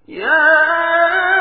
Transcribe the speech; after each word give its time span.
يا 0.07 1.37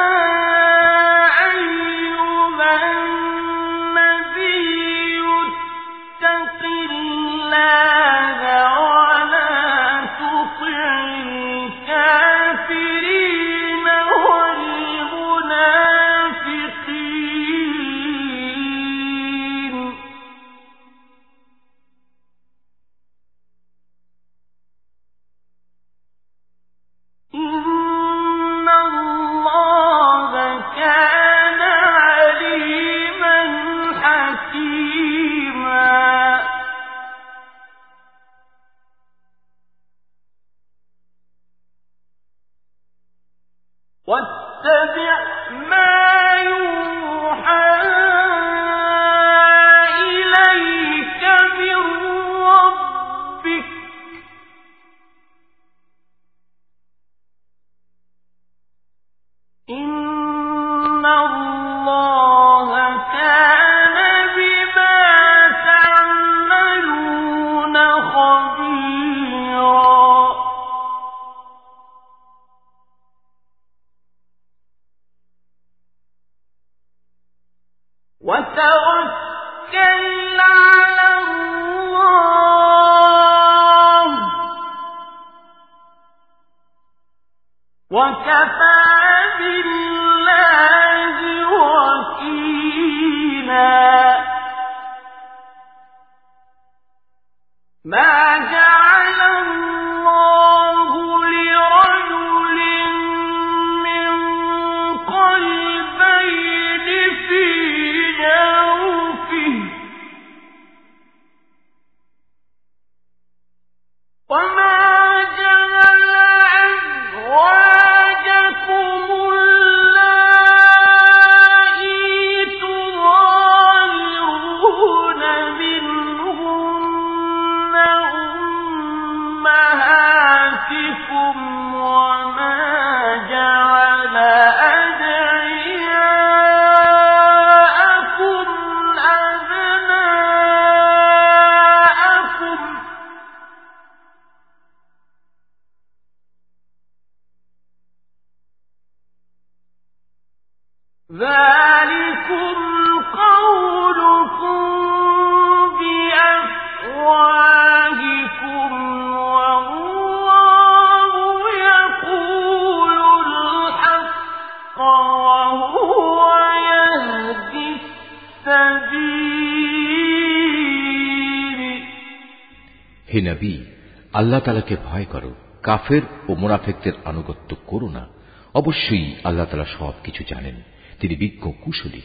আল্লাহ 174.26 174.40
তালাকে 174.40 174.76
ভয় 174.84 175.04
করো, 175.04 175.34
কাফের 175.62 176.02
ও 176.28 176.34
মুনাফেকদের 176.34 176.92
আনুগত্য 177.04 177.56
করো 177.66 177.88
না। 177.88 178.06
অবশ্যই 178.54 179.14
আল্লাহ 179.24 179.46
তালা 179.46 179.64
সব 179.78 179.92
কিছু 180.04 180.24
জানেন। 180.28 180.54
তিনি 181.00 181.14
বিজ্ঞ 181.14 181.50
কুশলী। 181.60 182.00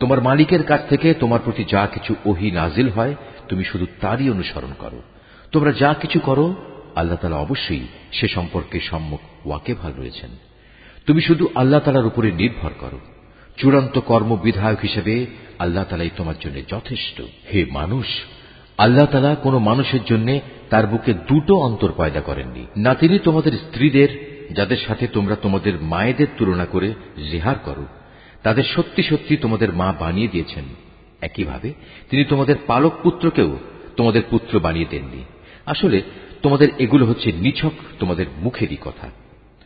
তোমার 0.00 0.22
মালিকের 0.22 0.62
কাছ 0.62 0.80
থেকে 0.88 1.14
তোমার 1.14 1.40
প্রতি 1.44 1.64
যা 1.68 1.86
কিছু 1.86 2.14
ওহি 2.26 2.50
নাজিল 2.50 2.88
হয়, 2.88 3.14
তুমি 3.48 3.64
শুধু 3.64 3.86
তারই 4.00 4.30
অনুসরণ 4.30 4.72
করো। 4.78 5.02
তোমরা 5.52 5.72
যা 5.72 5.94
কিছু 5.94 6.20
করো, 6.20 6.54
আল্লাহ 6.96 7.16
তালা 7.16 7.36
অবশ্যই 7.36 7.86
সে 8.12 8.28
সম্পর্কে 8.28 8.80
সম্মুখ 8.80 9.46
ওয়াকেভাল 9.46 9.92
রয়েছেন। 9.98 10.30
তুমি 11.06 11.20
শুধু 11.20 11.48
আল্লাহ 11.54 11.80
তালার 11.80 12.06
উপরে 12.06 12.32
নির্ভর 12.32 12.70
করো। 12.78 13.00
চূড়ান্ত 13.56 14.00
কর্ম 14.00 14.36
বিধায়ক 14.36 14.78
হিসেবে 14.78 15.26
আল্লাহ 15.58 15.84
তালাই 15.84 16.10
তোমার 16.16 16.34
জন্য 16.40 16.62
যথেষ্ট। 16.68 17.22
হে 17.52 17.64
মানুষ, 17.64 18.06
আল্লাহ 18.78 19.06
তালা 19.06 19.34
কোনো 19.34 19.58
মানুষের 19.58 20.00
জন্য 20.04 20.40
তার 20.70 20.86
বুকে 20.86 21.14
দুটো 21.14 21.58
অন্তর 21.58 21.92
পয়দা 21.96 22.20
করেননি। 22.20 22.66
না 22.76 22.94
তিনি 22.94 23.18
তোমাদের 23.18 23.52
স্ত্রীদের, 23.52 24.08
যাদের 24.50 24.76
সাথে 24.76 25.06
তোমরা 25.06 25.36
তোমাদের 25.36 25.80
মায়েদের 25.80 26.26
তুলনা 26.38 26.66
করে 26.66 26.94
জেহার 27.30 27.58
করো, 27.58 27.86
তাদের 28.42 28.64
সত্যি 28.64 29.02
সত্যি 29.02 29.36
তোমাদের 29.36 29.72
মা 29.72 29.92
বানিয়ে 29.92 30.28
দিয়েছেন। 30.28 30.64
একইভাবে, 31.20 31.72
তিনি 32.10 32.24
তোমাদের 32.24 32.56
পালক 32.66 32.92
পুত্রকেও 33.02 33.58
তোমাদের 33.96 34.22
পুত্র 34.30 34.60
বানিয়ে 34.60 34.86
দেননি। 34.90 35.24
আসলে, 35.66 36.02
তোমাদের 36.42 36.68
এগুলো 36.78 37.06
হচ্ছে 37.06 37.32
নিছক, 37.32 37.72
তোমাদের 37.98 38.26
মুখেরই 38.38 38.76
কথা। 38.80 39.10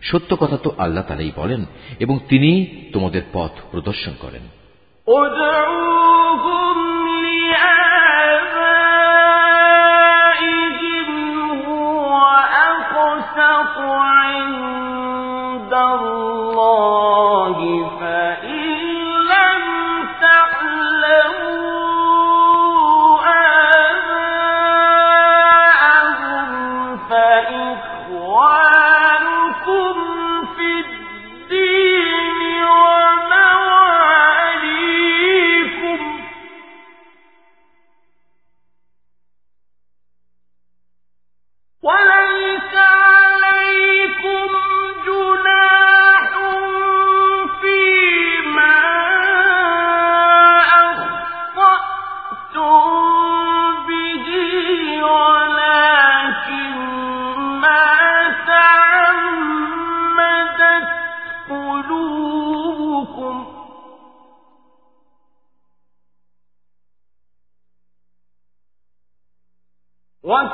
সত্য 0.02 0.36
কথা 0.36 0.56
তো 0.56 0.72
আল্লাহ 0.78 1.04
তালাই 1.08 1.30
বলেন, 1.36 1.64
এবং 2.00 2.18
তিনি 2.28 2.66
তোমাদের 2.92 3.22
পথ 3.32 3.50
প্রদর্শন 3.70 4.12
করেন। 4.20 4.42
الْأَرْضِ 15.78 16.07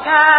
وكان 0.03 0.32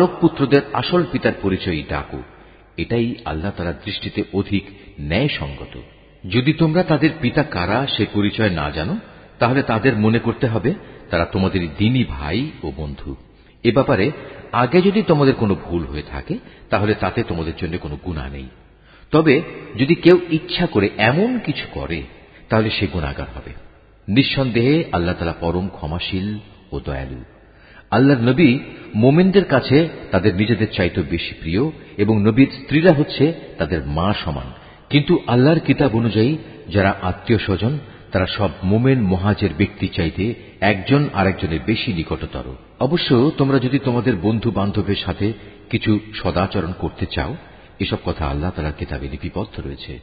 পালক 0.00 0.20
পুত্রদের 0.20 0.60
আসল 0.72 1.04
পিতার 1.12 1.32
পরিচয়ই 1.42 1.82
ডাকো। 1.88 2.22
এটাই 2.76 3.14
আল্লাহ 3.24 3.50
তালার 3.56 3.74
দৃষ্টিতে 3.84 4.22
অধিক 4.32 4.64
ন্যায়সঙ্গত। 5.00 5.78
যদি 6.30 6.52
তোমরা 6.52 6.82
তাদের 6.82 7.10
পিতা 7.20 7.42
কারা 7.42 7.86
সে 7.86 8.06
পরিচয় 8.12 8.50
না 8.50 8.70
জানো, 8.70 8.96
তাহলে 9.38 9.62
তাদের 9.62 9.96
মনে 9.96 10.18
করতে 10.18 10.46
হবে 10.46 10.74
তারা 11.10 11.24
তোমাদের 11.24 11.68
দিনী 11.78 12.04
ভাই 12.04 12.50
ও 12.62 12.72
বন্ধু। 12.76 13.16
এ 13.64 13.72
ব্যাপারে 13.72 14.10
আগে 14.52 14.82
যদি 14.82 15.02
তোমাদের 15.02 15.34
কোনো 15.34 15.56
ভুল 15.64 15.84
হয়ে 15.84 16.02
থাকে, 16.02 16.38
তাহলে 16.70 16.94
তাতে 16.94 17.22
তোমাদের 17.22 17.52
জন্য 17.56 17.78
কোনো 17.78 17.98
গুণা 18.04 18.28
নেই। 18.28 18.48
তবে 19.10 19.42
যদি 19.78 19.94
কেউ 19.94 20.20
ইচ্ছা 20.30 20.66
করে 20.66 20.90
এমন 20.96 21.38
কিছু 21.38 21.66
করে, 21.72 22.02
তাহলে 22.48 22.70
সে 22.70 22.86
গুণাগার 22.86 23.26
হবে। 23.34 23.52
নিঃসন্দেহে 24.08 24.84
আল্লাহ 24.92 25.14
তালা 25.14 25.32
পরম 25.32 25.68
ক্ষমাশীল 25.68 26.38
ও 26.72 26.80
দয়ালু। 26.80 27.24
আল্লাহর 27.90 28.20
নবী 28.20 28.58
মোমেনদের 28.95 29.45
কাছে 29.45 29.77
তাদের 30.11 30.33
নিজেদের 30.35 30.69
চাইতে 30.71 30.99
বেশি 31.05 31.33
প্রিয় 31.41 31.63
এবং 31.97 32.15
নবীর 32.21 32.49
স্ত্রীরা 32.57 32.91
হচ্ছে 32.93 33.25
তাদের 33.57 33.79
মা 33.87 34.09
সমান 34.13 34.47
কিন্তু 34.89 35.13
আল্লাহর 35.27 35.59
কিতাব 35.59 35.91
অনুযায়ী 35.95 36.31
যারা 36.69 36.91
আত্মীয় 37.01 37.39
স্বজন 37.39 37.73
তারা 38.11 38.27
সব 38.37 38.51
মোমেন 38.63 38.99
মহাজের 39.03 39.51
ব্যক্তি 39.53 39.87
চাইতে 39.87 40.23
একজন 40.63 41.01
আরেকজনের 41.13 41.61
বেশি 41.65 41.89
নিকটতর 41.93 42.45
অবশ্য 42.79 43.09
তোমরা 43.37 43.57
যদি 43.59 43.77
তোমাদের 43.79 44.15
বন্ধু 44.17 44.49
বান্ধবের 44.51 44.99
সাথে 45.05 45.27
কিছু 45.69 45.91
সদাচরণ 46.13 46.71
করতে 46.73 47.05
চাও 47.05 47.31
এসব 47.79 47.99
কথা 48.05 48.23
আল্লাহ 48.25 48.51
তালার 48.51 48.79
কিতাবে 48.79 49.05
লিপিবদ্ধ 49.07 49.55
রয়েছে 49.59 49.93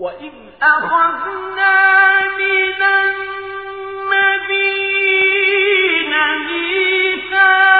وإذ 0.00 0.34
أخذنا 0.74 1.76
من 2.40 2.80
النبيين 5.12 6.12
ميثاقهم 6.46 7.75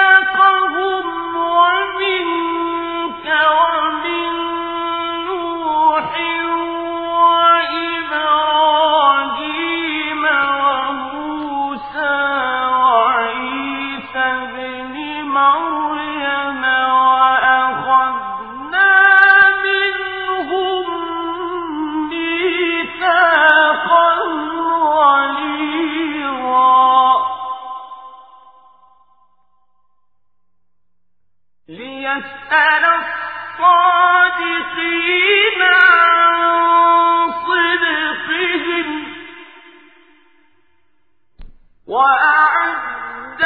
وأعد 41.87 43.41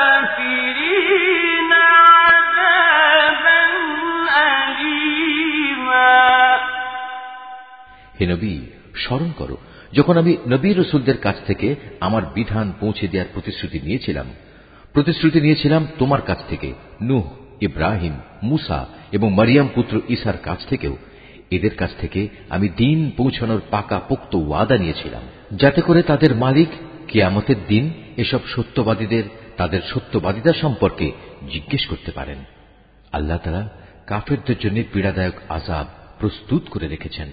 للكافرين 0.00 1.70
عذابا 2.00 3.62
أليما 4.40 6.10
হে 8.18 8.24
নবী 8.26 8.54
স্মরণ 9.02 9.30
করো 9.40 9.56
যখন 9.92 10.14
আমি 10.16 10.32
নবী 10.46 10.70
রসুলদের 10.72 11.18
কাছ 11.18 11.36
থেকে 11.46 11.68
আমার 12.00 12.22
বিধান 12.34 12.66
পৌঁছে 12.80 13.06
দেওয়ার 13.08 13.32
প্রতিশ্রুতি 13.34 13.78
নিয়েছিলাম 13.80 14.26
প্রতিশ্রুতি 14.94 15.38
নিয়েছিলাম 15.40 15.82
তোমার 15.98 16.22
কাছ 16.22 16.40
থেকে 16.48 16.68
নুহ 17.00 17.24
ইব্রাহিম 17.60 18.14
মুসা 18.42 18.80
এবং 19.12 19.28
মারিয়াম 19.34 19.68
পুত্র 19.74 19.94
ঈসার 20.08 20.38
কাছ 20.38 20.60
থেকেও 20.68 20.94
এদের 21.50 21.74
কাছ 21.76 21.90
থেকে 22.00 22.20
আমি 22.48 22.66
দিন 22.76 22.98
পৌঁছানোর 23.16 23.60
পাকা 23.70 23.98
পোক্ত 24.08 24.32
ওয়াদা 24.40 24.76
নিয়েছিলাম 24.78 25.24
যাতে 25.51 25.81
করে 25.81 26.03
তাদের 26.03 26.35
মালিক 26.35 26.67
কিয়ামতের 27.07 27.55
দিন 27.67 27.93
এসব 28.17 28.39
সত্যবাদীদের 28.55 29.23
তাদের 29.57 29.81
সত্যবাদিতা 29.93 30.53
সম্পর্কে 30.53 31.11
জিজ্ঞেস 31.49 31.87
করতে 31.87 32.11
পারেন। 32.11 32.37
আল্লাহ 33.11 33.37
তারা 33.37 33.69
কাফেরদের 34.07 34.59
জন্য 34.59 34.83
পীড়াদায়ক 34.93 35.33
আজাব 35.49 35.87
প্রস্তুত 36.19 36.69
করে 36.69 36.87
রেখেছেন। 36.87 37.27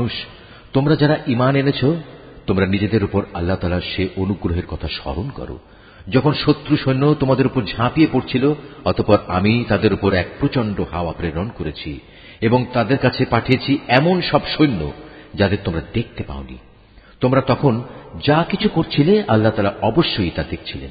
মানুষ, 0.00 0.12
তোমরা 0.72 0.96
যারা 0.96 1.16
ইমান 1.26 1.56
এনেছ, 1.56 1.84
তোমরা 2.46 2.66
নিজেদের 2.66 3.04
উপর 3.04 3.24
আল্লাহ 3.34 3.56
তালার 3.56 3.80
সে 3.96 4.08
অনুগ্রহের 4.16 4.66
কথা 4.66 4.88
স্মরণ 4.88 5.28
করো। 5.30 5.58
যখন 6.08 6.32
শত্রু 6.32 6.76
সৈন্য 6.76 7.14
তোমাদের 7.14 7.46
উপর 7.46 7.62
ঝাঁপিয়ে 7.64 8.06
পড়ছিল, 8.12 8.54
অতপর 8.84 9.18
আমি 9.26 9.64
তাদের 9.68 9.92
উপর 9.92 10.14
এক 10.14 10.26
প্রচণ্ড 10.40 10.80
হাওয়া 10.90 11.12
প্রেরণ 11.12 11.48
করেছি 11.48 12.00
এবং 12.40 12.66
তাদের 12.72 12.98
কাছে 12.98 13.24
পাঠিয়েছি 13.24 13.78
এমন 13.88 14.20
সব 14.20 14.40
সৈন্য 14.58 14.92
যাদের 15.34 15.58
তোমরা 15.64 15.80
দেখতে 15.94 16.24
পাওনি। 16.24 16.58
তোমরা 17.20 17.40
তখন 17.40 17.82
যা 18.26 18.44
কিছু 18.48 18.68
করছিলে, 18.68 19.22
আল্লাহ 19.28 19.52
তালা 19.52 19.74
অবশ্যই 19.82 20.30
তা 20.30 20.42
দেখছিলেন। 20.50 20.90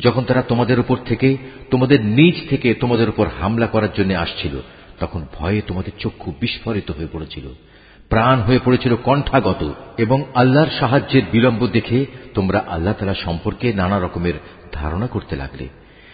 যখন 0.00 0.24
তারা 0.24 0.42
তোমাদের 0.42 0.80
উপর 0.80 0.96
থেকে, 0.96 1.36
তোমাদের 1.70 2.04
নিজ 2.04 2.48
থেকে 2.48 2.74
তোমাদের 2.74 3.08
উপর 3.08 3.26
হামলা 3.40 3.66
করার 3.66 3.88
জন্য 3.94 4.14
আসছিল, 4.14 4.60
তখন 5.00 5.26
ভয়ে 5.34 5.60
তোমাদের 5.60 5.92
চক্ষু 5.98 6.32
বিস্ফোরিত 6.40 6.90
হয়ে 6.90 7.08
পড়েছিল। 7.12 7.48
প্রাণ 8.10 8.40
হয়ে 8.40 8.58
পড়েছিল 8.64 8.96
কণ্ঠাগত 8.96 9.72
এবং 9.98 10.24
আল্লাহর 10.34 10.66
সাহায্যের 10.80 11.22
বিলম্ব 11.32 11.66
দেখে 11.66 12.06
তোমরা 12.34 12.64
আল্লাহ 12.68 12.94
তালা 12.94 13.14
সম্পর্কে 13.14 13.72
নানা 13.72 14.00
রকমের 14.00 14.34
ধারণা 14.72 15.06
করতে 15.06 15.36
লাগলে। 15.36 15.68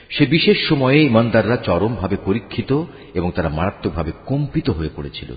সে 0.09 0.27
বিশেষ 0.27 0.69
সময়ে 0.69 1.03
ইমানদাররা 1.03 1.57
চরমভাবে 1.57 2.17
পরীক্ষিত 2.25 2.83
এবং 3.15 3.31
তারা 3.31 3.49
মারাত্মকভাবে 3.49 4.13
কম্পিত 4.27 4.71
হয়ে 4.71 4.89
পড়েছিল। 4.97 5.35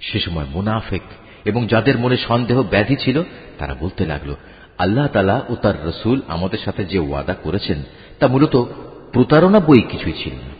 সে 0.00 0.20
সময় 0.20 0.44
মুনাফেক 0.44 1.02
এবং 1.44 1.66
যাদের 1.66 1.98
মনে 1.98 2.16
সন্দেহ 2.16 2.62
ব্যাধি 2.62 2.96
ছিল, 2.96 3.22
তারা 3.58 3.74
বলতে 3.80 4.06
লাগল, 4.06 4.34
আল্লাহ 4.78 5.06
তালা 5.06 5.42
ও 5.48 5.54
তার 5.54 5.86
রসুল 5.86 6.20
আমাদের 6.28 6.58
সাথে 6.64 6.84
যে 6.84 6.98
ওয়াদা 6.98 7.34
করেছেন, 7.34 7.82
তা 8.18 8.26
মূলত 8.26 8.64
প্রতারণা 9.12 9.60
বই 9.60 9.82
কিছুই 9.82 10.12
ছিল 10.12 10.32
না। 10.34 10.54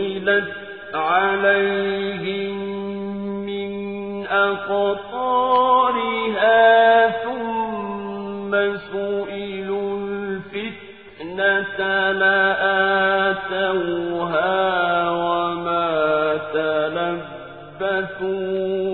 دخلت 0.00 0.48
عليهم 0.94 2.56
من 3.46 3.72
أقطارها 4.26 5.10
ثم 7.24 8.52
سئلوا 8.92 9.98
الفتنة 9.98 11.78
لآتوها 12.12 13.50
وما 15.10 16.38
تلبثوا 17.80 18.89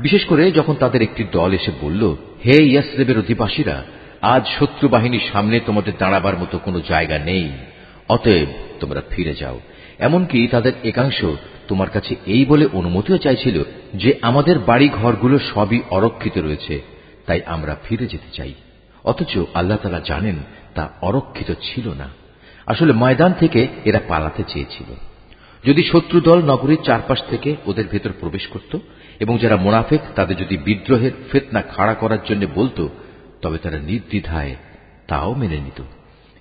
বিশেষ 0.00 0.24
করে 0.24 0.50
যখন 0.50 0.74
তাদের 0.74 1.02
একটি 1.02 1.24
দল 1.32 1.52
এসে 1.52 1.72
বলল 1.80 2.02
হে 2.44 2.56
ইয়াসরেবের 2.62 3.18
অধিবাসীরা 3.18 3.76
আজ 4.22 4.46
শত্রু 4.58 4.88
বাহিনীর 4.88 5.20
সামনে 5.32 5.60
তোমাদের 5.60 5.92
দাঁড়াবার 5.98 6.38
মতো 6.38 6.58
কোনো 6.58 6.80
জায়গা 6.80 7.18
নেই। 7.18 7.50
অতএব 8.08 8.46
তোমরা 8.80 9.02
ফিরে 9.10 9.34
যাও। 9.34 9.60
এমনকি 9.98 10.46
তাদের 10.46 10.72
একাংশ 10.84 11.24
তোমার 11.68 11.90
কাছে 11.90 12.16
এই 12.26 12.44
বলে 12.44 12.68
অনুমতিও 12.72 13.18
চাইছিল 13.18 13.62
যে 13.94 14.14
আমাদের 14.22 14.58
বাড়ি 14.58 14.88
ঘরগুলো 14.88 15.38
সবই 15.38 15.80
অরক্ষিত 15.90 16.38
রয়েছে, 16.38 16.82
তাই 17.26 17.40
আমরা 17.46 17.76
ফিরে 17.84 18.06
যেতে 18.06 18.30
চাই। 18.32 18.54
অথচ 19.04 19.38
আল্লাহ 19.54 19.78
তালা 19.78 20.00
জানেন 20.04 20.36
তা 20.74 20.90
অরক্ষিত 21.02 21.54
ছিল 21.62 21.92
না। 21.92 22.08
আসলে 22.66 22.92
ময়দান 22.92 23.32
থেকে 23.32 23.66
এরা 23.84 24.00
পালাতে 24.08 24.42
চেয়েছিল। 24.48 24.94
যদি 25.64 25.82
শত্রু 25.84 26.20
দল 26.20 26.42
নগরীর 26.42 26.78
চারপাশ 26.84 27.22
থেকে 27.30 27.56
ওদের 27.66 27.84
ভেতর 27.90 28.10
প্রবেশ 28.20 28.46
করত 28.46 28.78
এবং 29.20 29.38
যারা 29.38 29.56
মোনাফেক 29.56 30.00
তাদের 30.14 30.36
যদি 30.36 30.56
বিদ্রোহের 30.56 31.10
ফেতনা 31.32 31.62
খাড়া 31.62 31.94
করার 31.94 32.18
জন্য 32.28 32.46
বলতো 32.54 32.88
তবে 33.42 33.58
তারা 33.58 33.78
নির্দ্বিধায় 33.78 34.56
তাও 35.08 35.34
মেনে 35.34 35.58
নিত। 35.58 35.82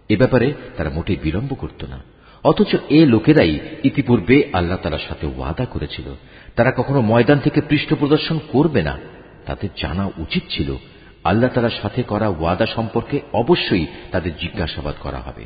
এ 0.10 0.18
ব্যাপারে 0.18 0.54
তারা 0.78 0.90
মোটেই 0.90 1.16
বিলম্ব 1.16 1.56
করত 1.56 1.84
না। 1.84 2.04
অথচ 2.44 2.76
এ 2.90 3.06
লোকেরাই 3.06 3.60
ইতিপূর্বে 3.84 4.50
আল্লাহ 4.54 4.78
তালার 4.78 5.00
সাথে 5.08 5.28
ওয়াদা 5.28 5.66
করেছিল। 5.66 6.16
তারা 6.56 6.72
কখনো 6.72 7.02
ময়দান 7.02 7.40
থেকে 7.40 7.62
পৃষ্ঠ 7.62 7.94
প্রদর্শন 7.94 8.40
করবে 8.52 8.84
না। 8.84 8.98
তাদের 9.46 9.70
জানা 9.82 10.06
উচিত 10.06 10.44
ছিল, 10.50 10.76
আল্লাহ 11.24 11.50
তালার 11.50 11.70
সাথে 11.82 12.04
করা 12.04 12.28
ওয়াদা 12.28 12.66
সম্পর্কে 12.66 13.20
অবশ্যই 13.34 13.86
তাদের 14.12 14.38
জিজ্ঞাসাবাদ 14.38 14.96
করা 15.00 15.18
হবে। 15.18 15.46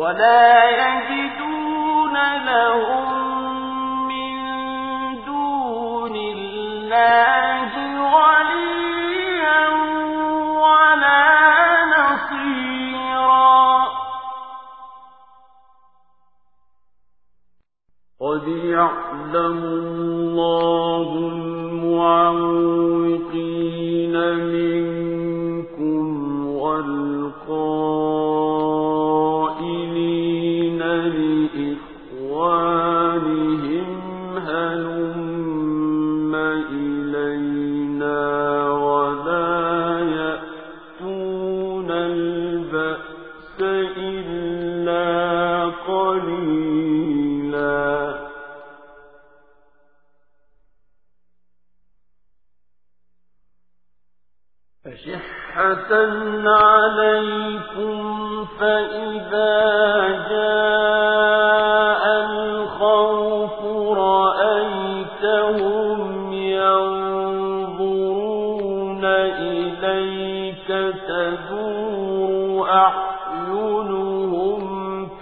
ولا 0.00 0.64
يجدون 0.70 2.16
لهم 2.44 3.08
من 4.08 4.34
دون 5.24 6.16
الله 6.16 7.70
وليا 8.16 9.68
ولا 10.64 11.28
نصيرا. 11.96 13.58
قد 18.20 18.48
يعلم 18.48 19.60
الله 19.64 21.08
المعوقين 21.32 22.69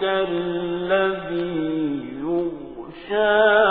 كالذي 0.01 1.59
يغشى 2.23 3.68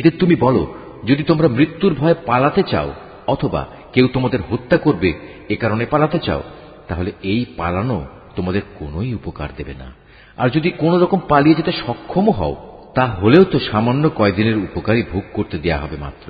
এদের 0.00 0.14
তুমি 0.18 0.36
বলো, 0.36 0.62
যদি 1.06 1.22
তোমরা 1.22 1.48
মৃত্যুর 1.48 1.92
ভয়ে 1.94 2.22
পালাতে 2.26 2.62
চাও, 2.70 2.88
অথবা 3.26 3.62
কেউ 3.94 4.06
তোমাদের 4.12 4.40
হত্যা 4.50 4.76
করবে, 4.76 5.10
এ 5.48 5.56
কারণে 5.56 5.84
পালাতে 5.86 6.18
চাও, 6.26 6.42
তাহলে 6.88 7.10
এই 7.22 7.42
পালানো 7.56 7.98
তোমাদের 8.36 8.62
কোনোই 8.78 9.10
উপকার 9.14 9.50
দেবে 9.56 9.74
না। 9.74 9.88
আর 10.36 10.48
যদি 10.50 10.68
কোনো 10.82 10.96
রকম 10.98 11.20
পালিয়ে 11.28 11.58
যেতে 11.58 11.72
সক্ষম 11.72 12.26
হও 12.30 12.54
তা 12.94 13.04
হলেও 13.20 13.44
তো 13.44 13.56
সামান্য 13.70 14.04
কয়দিনের 14.18 14.56
উপকারী 14.66 15.02
ভোগ 15.12 15.24
করতে 15.32 15.56
দেয়া 15.58 15.78
হবে 15.78 15.96
মাত্র। 15.96 16.28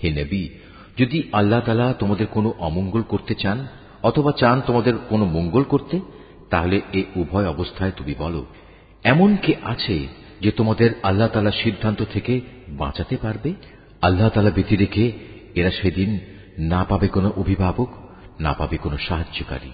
হে 0.00 0.08
নবী, 0.10 0.42
যদি 0.98 1.18
আল্লাহ 1.32 1.60
তালা 1.60 1.86
তোমাদের 1.98 2.26
কোনো 2.26 2.48
অমঙ্গল 2.58 3.02
করতে 3.02 3.32
চান, 3.34 3.58
অথবা 4.02 4.30
চান 4.40 4.56
তোমাদের 4.66 4.94
কোনো 5.08 5.24
মঙ্গল 5.26 5.64
করতে, 5.72 5.96
তাহলে 6.50 6.76
এ 6.92 7.02
উভয় 7.16 7.48
অবস্থায় 7.48 7.92
তুমি 7.96 8.14
বলো, 8.18 8.40
এমন 9.04 9.30
কে 9.36 9.52
আছে 9.64 9.96
যে 10.44 10.50
তোমাদের 10.50 10.90
আল্লাহ 11.02 11.28
তালা 11.28 11.50
সিদ্ধান্ত 11.50 12.04
থেকে 12.12 12.40
বাঁচাতে 12.68 13.16
পারবে, 13.16 13.54
আল্লাহ 14.02 14.28
তালা 14.28 14.50
ব্যতি 14.50 14.76
রেখে 14.76 15.12
এরা 15.54 15.70
সেদিন 15.70 16.18
না 16.58 16.84
পাবে 16.88 17.08
কোনো 17.08 17.32
অভিভাবক, 17.36 17.88
না 18.40 18.52
পাবে 18.52 18.76
কোনো 18.76 18.98
সাহায্যকারী। 18.98 19.70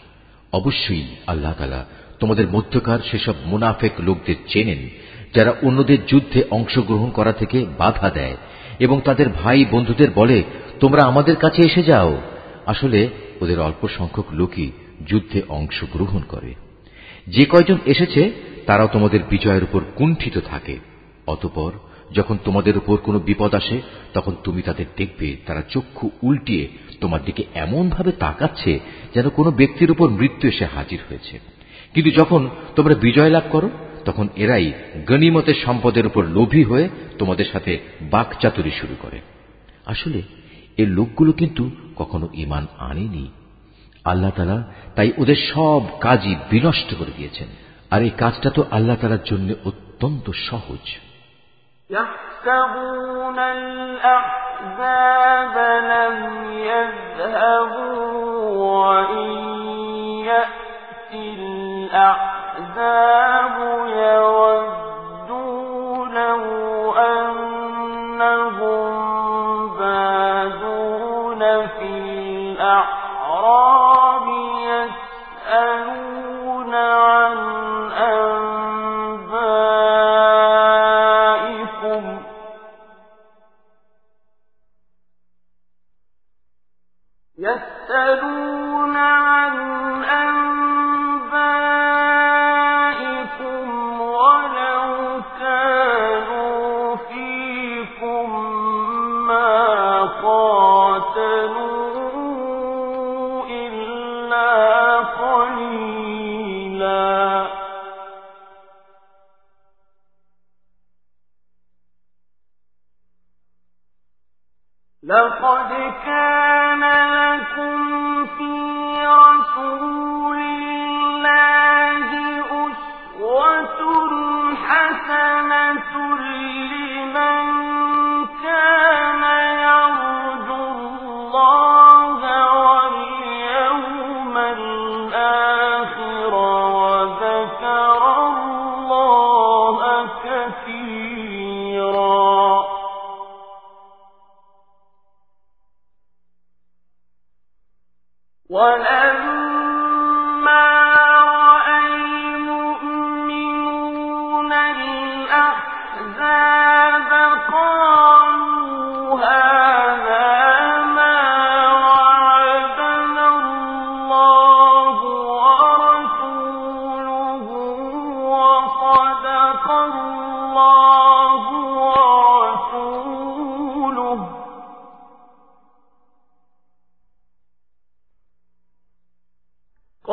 অবশ্যই 0.52 1.06
আল্লাহ 1.26 1.52
তালা 1.58 1.84
তোমাদের 2.20 2.48
মধ্যকার 2.48 2.98
সেসব 3.10 3.34
মুনাফেক 3.44 3.92
লোকদের 3.98 4.34
চেনেন, 4.48 4.88
যারা 5.34 5.54
অন্যদের 5.62 6.06
যুদ্ধে 6.06 6.44
অংশগ্রহণ 6.50 7.10
করা 7.10 7.32
থেকে 7.32 7.66
বাধা 7.78 8.10
দেয় 8.10 8.36
এবং 8.78 9.00
তাদের 9.00 9.28
ভাই 9.28 9.64
বন্ধুদের 9.70 10.10
বলে, 10.10 10.42
তোমরা 10.80 11.04
আমাদের 11.04 11.36
কাছে 11.36 11.62
এসে 11.62 11.82
যাও। 11.82 12.20
আসলে 12.66 13.08
ওদের 13.40 13.60
অল্প 13.60 13.88
সংখ্যক 13.88 14.24
লোকই 14.32 14.70
যুদ্ধে 15.06 15.42
অংশগ্রহণ 15.48 16.22
করে। 16.28 16.54
যে 17.26 17.44
কয়জন 17.44 17.78
এসেছে 17.86 18.49
তারাও 18.70 18.88
তোমাদের 18.92 19.20
বিজয়ের 19.30 19.62
উপর 19.62 19.80
কুণ্ঠিত 19.96 20.38
থাকে। 20.38 20.78
অতপর 21.26 21.72
যখন 22.12 22.38
তোমাদের 22.44 22.76
উপর 22.76 22.96
কোনো 22.96 23.18
বিপদ 23.18 23.54
আসে, 23.54 23.80
তখন 24.14 24.36
তুমি 24.44 24.62
তাদের 24.62 24.84
দেখবে, 24.96 25.36
তারা 25.46 25.62
চক্ষু 25.68 26.10
উল্টিয়ে 26.22 26.68
তোমার 27.00 27.24
দিকে 27.24 27.44
এমনভাবে 27.54 28.12
তাকাচ্ছে 28.12 28.80
যেন 29.14 29.28
কোনো 29.28 29.50
ব্যক্তির 29.50 29.90
উপর 29.90 30.08
মৃত্যু 30.08 30.48
এসে 30.48 30.64
হাজির 30.64 30.98
হয়েছে। 31.08 31.40
কিন্তু 31.94 32.10
যখন 32.10 32.48
তোমরা 32.76 32.94
বিজয় 32.94 33.30
লাভ 33.30 33.42
করো, 33.50 33.70
তখন 34.04 34.28
এরাই 34.36 34.72
গণিমতের 35.08 35.54
সম্পদের 35.64 36.06
উপর 36.06 36.24
লোভী 36.24 36.64
হয়ে 36.64 36.88
তোমাদের 37.18 37.44
সাথে 37.52 37.78
বাকচাতুরি 38.02 38.70
শুরু 38.70 38.96
করে। 39.02 39.20
আসলে 39.86 40.22
এর 40.76 40.88
লোকগুলো 40.88 41.32
কিন্তু 41.32 41.70
কখনো 41.96 42.28
ইমান 42.34 42.66
আনেনি। 42.78 43.30
আল্লাহ 44.04 44.30
তালা 44.30 44.72
তাই 44.94 45.12
ওদের 45.18 45.36
সব 45.54 45.80
কাজই 46.00 46.34
বিনষ্ট 46.50 46.94
করে 46.98 47.10
দিয়েছেন। 47.16 47.48
আর 47.91 48.01
এই 48.01 48.11
কাজটা 48.21 48.49
তো 48.49 48.65
আল্লাহ 48.71 48.95
তালার 48.95 49.23
জন্য 49.23 49.49
অত্যন্ত 49.69 50.25
সহজ 50.49 50.85
يحسبون 51.89 53.39
الأحزاب 53.57 55.55
لم 55.93 56.15
يذهبوا 56.71 58.05
وإن 58.75 59.31
يأتي 60.25 61.25
الأحزاب 62.25 63.55
يودوا 64.05 66.07
لو 66.09 66.43
أنهم 67.09 67.48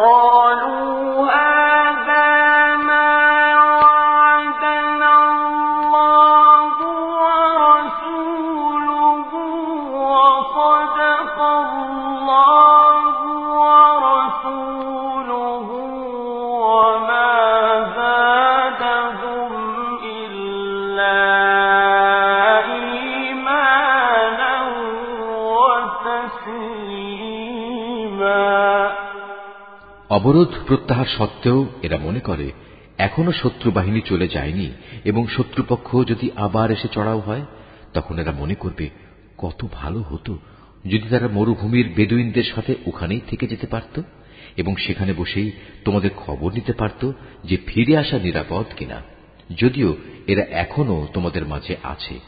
قالوا 0.06 0.65
অবরোধ 30.27 30.53
প্রত্যাহার 30.67 31.05
সত্ত্বেও 31.17 31.67
এরা 31.83 31.97
মনে 31.97 32.19
করে, 32.19 32.51
এখনও 32.97 33.31
শত্রু 33.31 33.71
বাহিনী 33.71 34.01
চলে 34.05 34.27
যায়নি 34.27 34.71
এবং 35.05 35.27
শত্রুপক্ষ 35.27 35.97
যদি 36.07 36.31
আবার 36.35 36.71
এসে 36.71 36.87
চড়াও 36.91 37.19
হয়, 37.19 37.45
তখন 37.93 38.19
এরা 38.19 38.31
মনে 38.31 38.55
করবে, 38.55 38.89
কত 39.37 39.67
ভালো 39.73 40.01
হতো 40.01 40.37
যদি 40.85 41.07
তারা 41.09 41.27
মরুভূমির 41.27 41.89
বেদুইনদের 41.95 42.43
সাথে 42.55 42.75
ওখানেই 42.85 43.21
থেকে 43.27 43.47
যেতে 43.47 43.67
পারত 43.67 44.01
এবং 44.57 44.75
সেখানে 44.75 45.13
বসেই 45.13 45.51
তোমাদের 45.85 46.09
খবর 46.17 46.53
নিতে 46.53 46.73
পারত 46.73 47.11
যে 47.43 47.57
ফিরে 47.67 47.97
আসা 47.97 48.17
নিরাপদ 48.17 48.65
কিনা। 48.77 49.01
যদিও 49.55 49.95
এরা 50.27 50.43
এখনও 50.43 51.07
তোমাদের 51.13 51.45
মাঝে 51.45 51.75
আছে, 51.83 52.19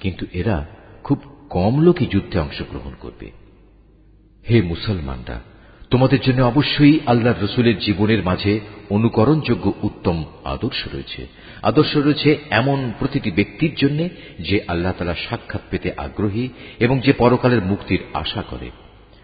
কিন্তু 0.00 0.26
এরা 0.32 0.66
খুব 1.04 1.18
কম 1.50 1.80
লোকই 1.80 2.06
যুদ্ধে 2.06 2.38
অংশগ্রহণ 2.38 2.92
করবে। 3.00 3.30
হে 4.50 4.62
মুসলমানরা 4.62 5.40
তোমাদের 5.90 6.20
জন্য 6.20 6.42
অবশ্যই 6.42 6.98
আল্লাহর 7.06 7.44
রসুলের 7.44 7.78
জীবনের 7.78 8.22
মাঝে 8.22 8.60
অনুকরণযোগ্য 8.90 9.72
উত্তম 9.82 10.24
আদর্শ 10.44 10.94
রয়েছে। 10.94 11.26
আদর্শ 11.62 11.96
রয়েছে 11.96 12.38
এমন 12.50 12.92
প্রতিটি 12.98 13.30
ব্যক্তির 13.30 13.74
জন্য 13.74 14.08
যে 14.40 14.60
আল্লাহ 14.68 14.92
তালা 14.98 15.14
সাক্ষাৎ 15.14 15.60
পেতে 15.70 15.92
আগ্রহী 15.96 16.48
এবং 16.78 17.00
যে 17.00 17.12
পরকালের 17.12 17.62
মুক্তির 17.62 17.98
আশা 18.14 18.42
করে। 18.42 18.70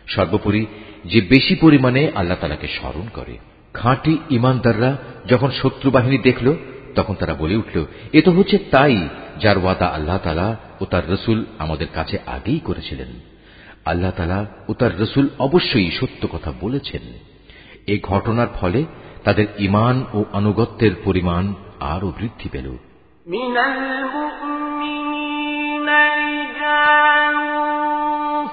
সর্বোপরি 0.06 0.66
যে 1.04 1.20
বেশি 1.20 1.54
পরিমাণে 1.54 2.10
আল্লাহ 2.14 2.36
তালাকে 2.40 2.66
স্মরণ 2.66 3.08
করে। 3.14 3.38
খাঁটি 3.74 4.18
ইমানদাররা 4.30 4.96
যখন 5.26 5.50
শত্রু 5.50 5.90
বাহিনী 5.90 6.18
দেখল, 6.18 6.54
তখন 6.94 7.14
তারা 7.14 7.34
বলে 7.34 7.56
উঠল, 7.56 7.84
এ 8.12 8.22
তো 8.22 8.30
হচ্ছে 8.30 8.58
তাই 8.58 9.08
যার 9.40 9.58
ওয়াদা 9.58 9.86
আল্লাহ 9.86 10.18
তালা 10.18 10.56
ও 10.80 10.84
তার 10.84 11.10
রসুল 11.10 11.44
আমাদের 11.58 11.86
কাছে 11.94 12.18
আগেই 12.26 12.58
করেছিলেন। 12.58 13.33
আল্লাহ 13.85 14.11
তালা 14.11 14.39
ও 14.67 14.71
তার 14.73 14.93
রসুল 15.01 15.25
অবশ্যই 15.39 15.89
সত্য 15.99 16.21
কথা 16.27 16.51
বলেছেন 16.61 17.03
এই 17.87 17.99
ঘটনার 18.09 18.49
ফলে 18.59 18.81
তাদের 19.23 19.47
ইমান 19.59 19.95
ও 20.13 20.19
আনুগত্যের 20.33 20.93
পরিমাণ 21.05 21.43
আরও 21.93 22.09
বৃদ্ধি 22.19 22.49
পেল 22.49 22.67
من 23.27 23.55
المؤمنين 24.69 25.87
رجال 26.19 27.35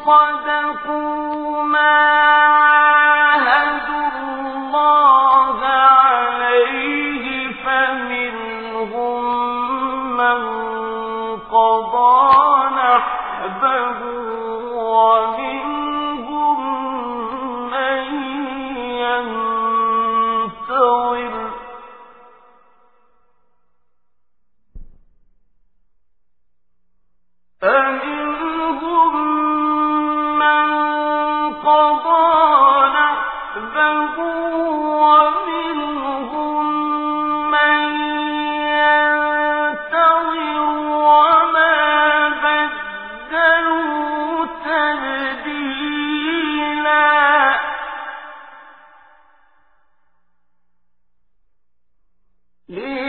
صدقوا 0.07 1.63
ما 1.65 2.10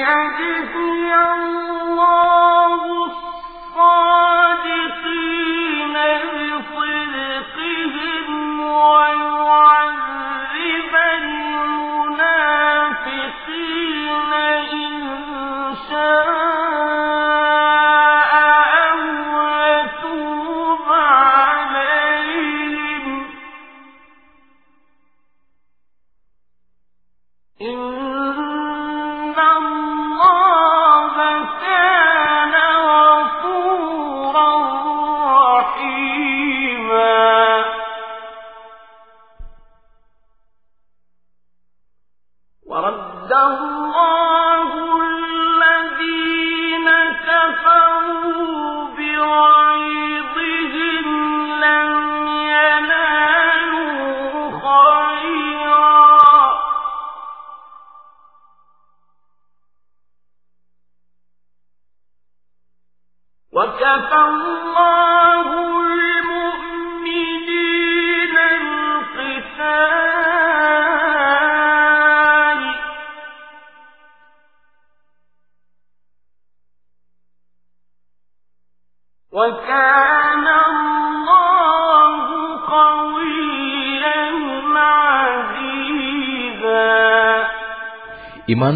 ليجزي 0.02 1.01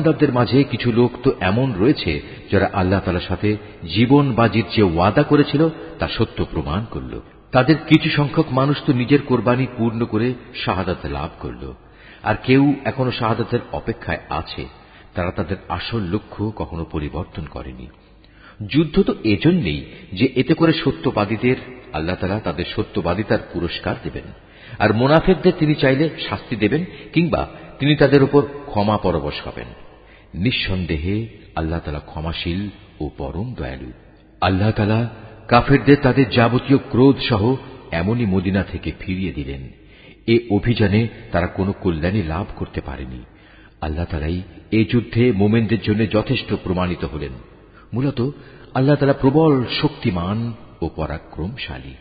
ইমানদারদের 0.06 0.34
মাঝে 0.34 0.64
কিছু 0.64 0.92
লোক 0.92 1.10
তো 1.22 1.32
এমন 1.40 1.74
রয়েছে 1.74 2.22
যারা 2.52 2.70
আল্লাহ 2.72 3.00
তালার 3.04 3.20
সাথে 3.20 3.56
জীবন 3.94 4.34
বাজির 4.34 4.64
যে 4.76 4.82
ওয়াদা 4.82 5.22
করেছিল 5.22 5.68
তা 5.98 6.08
সত্য 6.08 6.46
প্রমাণ 6.50 6.84
করল। 6.90 7.20
তাদের 7.52 7.76
কিছু 7.76 8.10
সংখ্যক 8.10 8.52
মানুষ 8.52 8.76
তো 8.86 8.92
নিজের 8.92 9.22
কোরবানি 9.22 9.66
পূর্ণ 9.76 10.04
করে 10.04 10.34
শাহাদাত 10.64 11.06
লাভ 11.06 11.30
করল। 11.40 11.74
আর 12.22 12.34
কেউ 12.42 12.74
এখনও 12.84 13.12
শাহাদাতের 13.12 13.58
অপেক্ষায় 13.72 14.18
আছে। 14.30 14.66
তারা 15.14 15.30
তাদের 15.30 15.56
আসল 15.68 16.00
লক্ষ্য 16.00 16.52
কখনো 16.56 16.84
পরিবর্তন 16.84 17.44
করেনি। 17.44 17.86
যুদ্ধ 18.66 19.02
তো 19.02 19.14
এজন্যই 19.24 19.84
যে 20.12 20.28
এতে 20.36 20.54
করে 20.54 20.72
সত্যবাদীদের, 20.72 21.56
আল্লাহ 21.92 22.16
তালা 22.16 22.40
তাদের 22.40 22.64
সত্যবাদিতার 22.76 23.38
পুরস্কার 23.52 23.94
দেবেন। 24.04 24.24
আর 24.78 24.94
মোনাফেকদের 24.94 25.52
তিনি 25.58 25.74
চাইলে 25.74 26.10
শাস্তি 26.28 26.56
দেবেন 26.56 26.84
কিংবা 27.12 27.48
তিনি 27.78 27.96
তাদের 27.96 28.22
উপর 28.22 28.42
ক্ষমা 28.66 28.96
পরবশ 28.98 29.34
হবেন। 29.46 29.85
নিঃসন্দেহে 30.36 31.28
আল্লাহ 31.56 31.80
তালা 31.80 31.98
ক্ষমাশীল 31.98 32.68
ও 33.00 33.10
পরম 33.18 33.54
দয়ালু। 33.54 33.92
আল্লাহ 34.40 34.70
তালা 34.70 35.08
কাফেরদের 35.48 35.96
তাদের 36.02 36.30
যাবতীয় 36.30 36.78
ক্রোধ 36.78 37.16
সহ 37.28 37.56
এমনই 37.92 38.26
মদিনা 38.26 38.62
থেকে 38.62 38.92
ফিরিয়ে 39.00 39.32
দিলেন। 39.32 39.70
এ 40.26 40.38
অভিযানে 40.50 41.08
তারা 41.32 41.46
কোনো 41.46 41.72
কল্যাণী 41.72 42.22
লাভ 42.22 42.46
করতে 42.56 42.80
পারেনি। 42.80 43.24
আল্লাহ 43.80 44.04
তালাই 44.04 44.42
এ 44.70 44.84
যুদ্ধে 44.92 45.32
মোমেনদের 45.32 45.80
জন্য 45.80 46.10
যথেষ্ট 46.10 46.54
প্রমাণিত 46.64 47.04
হলেন। 47.04 47.32
মূলত 47.92 48.30
আল্লাহ 48.74 48.96
তালা 48.96 49.12
প্রবল 49.12 49.64
শক্তিমান 49.80 50.52
ও 50.82 50.90
পরাক্রমশালী। 50.96 51.94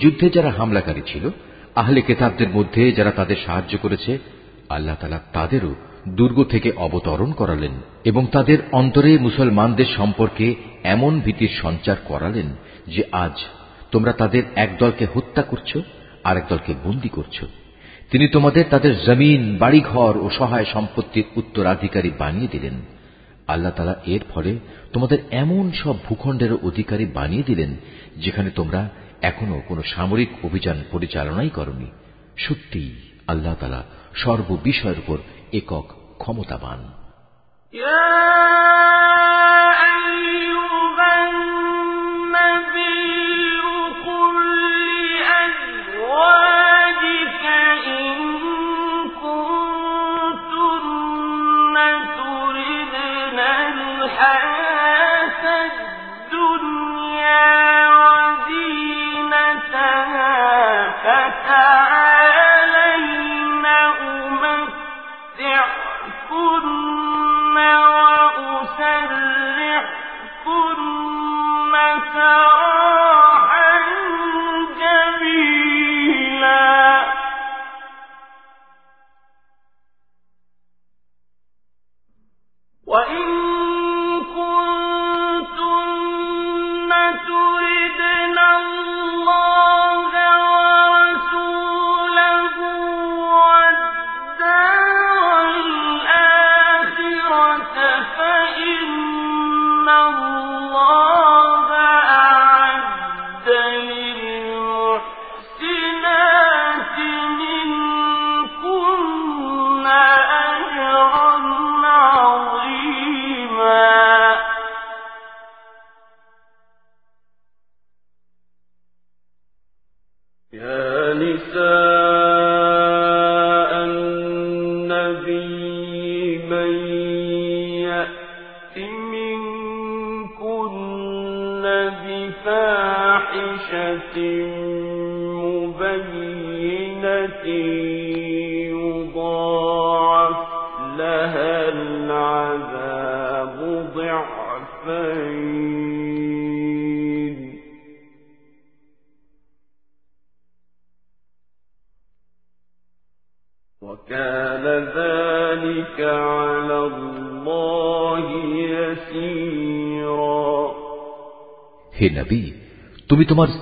যুদ্ধে 0.00 0.26
যারা 0.30 0.50
হামলাকারী 0.50 1.02
ছিল, 1.06 1.30
আহলে 1.74 2.00
কেতাবদের 2.00 2.48
মধ্যে 2.48 2.92
যারা 2.92 3.10
তাদের 3.10 3.38
সাহায্য 3.46 3.78
করেছে, 3.82 4.12
আল্লাহ 4.68 4.96
তালা 5.00 5.20
তাদেরও 5.32 5.74
দুর্গ 6.08 6.44
থেকে 6.44 6.72
অবতরণ 6.76 7.30
করালেন 7.32 7.74
এবং 8.04 8.26
তাদের 8.32 8.58
অন্তরে 8.72 9.18
মুসলমানদের 9.18 9.88
সম্পর্কে 9.96 10.54
এমন 10.84 11.20
ভীতির 11.20 11.52
সঞ্চার 11.62 11.96
করালেন 12.04 12.48
যে 12.86 13.02
আজ 13.12 13.36
তোমরা 13.90 14.12
তাদের 14.12 14.42
একদলকে 14.56 15.06
হত্যা 15.14 15.42
করছ 15.42 15.70
আর 16.24 16.36
একদলকে 16.36 16.72
বন্দী 16.84 17.08
করছ। 17.08 17.36
তিনি 18.10 18.28
তোমাদের 18.28 18.64
তাদের 18.70 18.92
জমিন, 19.06 19.58
বাড়িঘর 19.58 20.14
ও 20.16 20.30
সহায় 20.38 20.68
সম্পত্তির 20.72 21.24
উত্তরাধিকারী 21.36 22.10
বানিয়ে 22.18 22.52
দিলেন। 22.52 22.76
আল্লাহ 23.48 23.72
তালা 23.76 23.94
এর 24.06 24.22
ফলে 24.28 24.52
তোমাদের 24.92 25.18
এমন 25.30 25.64
সব 25.72 25.94
ভূখণ্ডের 26.08 26.52
অধিকারী 26.62 27.06
বানিয়ে 27.14 27.42
দিলেন, 27.42 27.70
যেখানে 28.16 28.50
তোমরা 28.50 28.80
এখনও 29.22 29.62
কোন 29.68 29.82
সামরিক 29.82 30.28
অভিযান 30.44 30.84
পরিচালনাই 30.92 31.50
করেনি। 31.50 31.90
সত্যিই 32.36 32.96
আল্লাহ 33.26 33.54
তালা 33.54 33.82
সর্ববিষয়ের 34.14 34.98
উপর 34.98 35.18
একক 35.52 35.84
ক্ষমতাবান। 36.18 36.92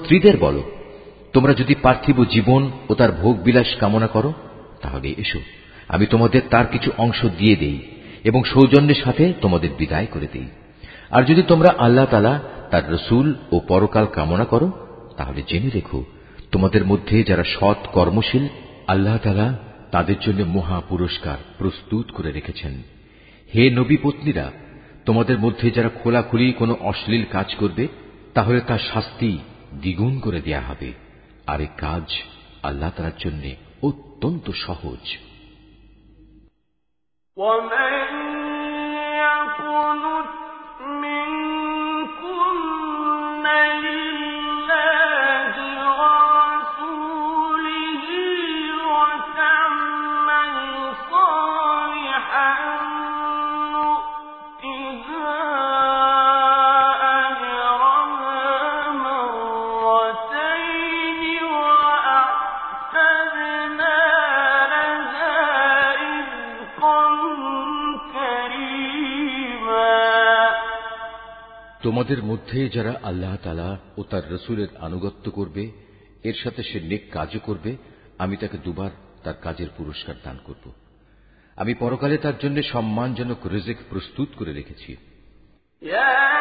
স্ত্রীদের 0.07 0.37
বলো, 0.37 0.63
তোমরা 1.33 1.55
যদি 1.55 1.75
পার্থিব 1.83 2.25
জীবন 2.25 2.71
ও 2.89 2.95
তার 2.95 3.13
ভোগ 3.13 3.43
বিলাস 3.43 3.77
কামনা 3.81 4.07
করো, 4.07 4.33
তাহলে 4.83 5.15
এসো, 5.19 5.41
আমি 5.89 6.07
তোমাদের 6.07 6.43
তার 6.51 6.67
কিছু 6.67 6.91
অংশ 6.99 7.27
দিয়ে 7.39 7.57
দেই 7.57 7.79
এবং 8.25 8.45
সৌজন্যের 8.45 9.03
সাথে 9.05 9.33
তোমাদের 9.41 9.71
বিদায় 9.79 10.07
করে 10.07 10.27
দিই। 10.33 10.49
আর 11.11 11.23
যদি 11.23 11.43
তোমরা 11.43 11.75
আল্লাহ 11.79 12.07
তালা 12.07 12.41
তার 12.71 12.93
রসুল 12.93 13.35
ও 13.53 13.61
পরকাল 13.61 14.07
কামনা 14.07 14.45
করো, 14.45 14.71
তাহলে 15.17 15.43
জেনে 15.49 15.71
রেখো, 15.71 16.05
তোমাদের 16.53 16.87
মধ্যে 16.87 17.23
যারা 17.23 17.45
সৎ 17.45 17.87
কর্মশীল, 17.93 18.49
আল্লাহ 18.87 19.19
তালা 19.19 19.59
তাদের 19.93 20.19
জন্য 20.21 20.45
মহা 20.49 20.81
পুরস্কার 20.89 21.37
প্রস্তুত 21.59 22.11
করে 22.11 22.33
রেখেছেন। 22.33 22.83
হে 23.55 23.71
নবী 23.71 23.97
পত্নীরা, 24.03 24.53
তোমাদের 25.05 25.39
মধ্যে 25.39 25.71
যারা 25.71 25.89
খোলাখুলি 25.89 26.53
কোনো 26.53 26.77
অশ্লীল 26.81 27.25
কাজ 27.33 27.55
করবে, 27.55 27.89
তাহলে 28.35 28.61
তার 28.61 28.79
শাস্তি 28.95 29.39
দ্বিগুণ 29.81 30.21
করে 30.21 30.41
দেয়া 30.41 30.61
হবে। 30.61 30.93
আর 31.47 31.61
এ 31.61 31.67
কাজ 31.77 32.03
আল্লাহ 32.63 32.91
তালার 32.91 33.13
জন্য 33.19 33.55
অত্যন্ত 33.83 34.51
সহজ। 34.51 35.17
তোমাদের 71.87 72.23
মধ্যে 72.23 72.69
যারা 72.69 73.01
আল্লাহ 73.03 73.37
তালা 73.37 73.79
ও 73.97 74.03
তার 74.03 74.33
রসুলের 74.33 74.69
আনুগত্য 74.77 75.31
করবে, 75.31 75.71
এর 76.25 76.35
সাথে 76.43 76.63
সে 76.63 76.81
নেক 76.81 77.13
কাজও 77.13 77.39
করবে, 77.39 77.77
আমি 78.19 78.37
তাকে 78.37 78.59
দুবার 78.59 78.91
তার 79.25 79.35
কাজের 79.43 79.67
পুরস্কার 79.77 80.15
দান 80.25 80.39
করব। 80.45 80.73
আমি 81.57 81.75
পরকালে 81.75 82.19
তার 82.19 82.33
জন্য 82.39 82.63
সম্মানজনক 82.63 83.47
রিজিক 83.47 83.77
প্রস্তুত 83.91 84.29
করে 84.37 84.53
রেখেছি। 84.53 84.97
يا 85.83 86.36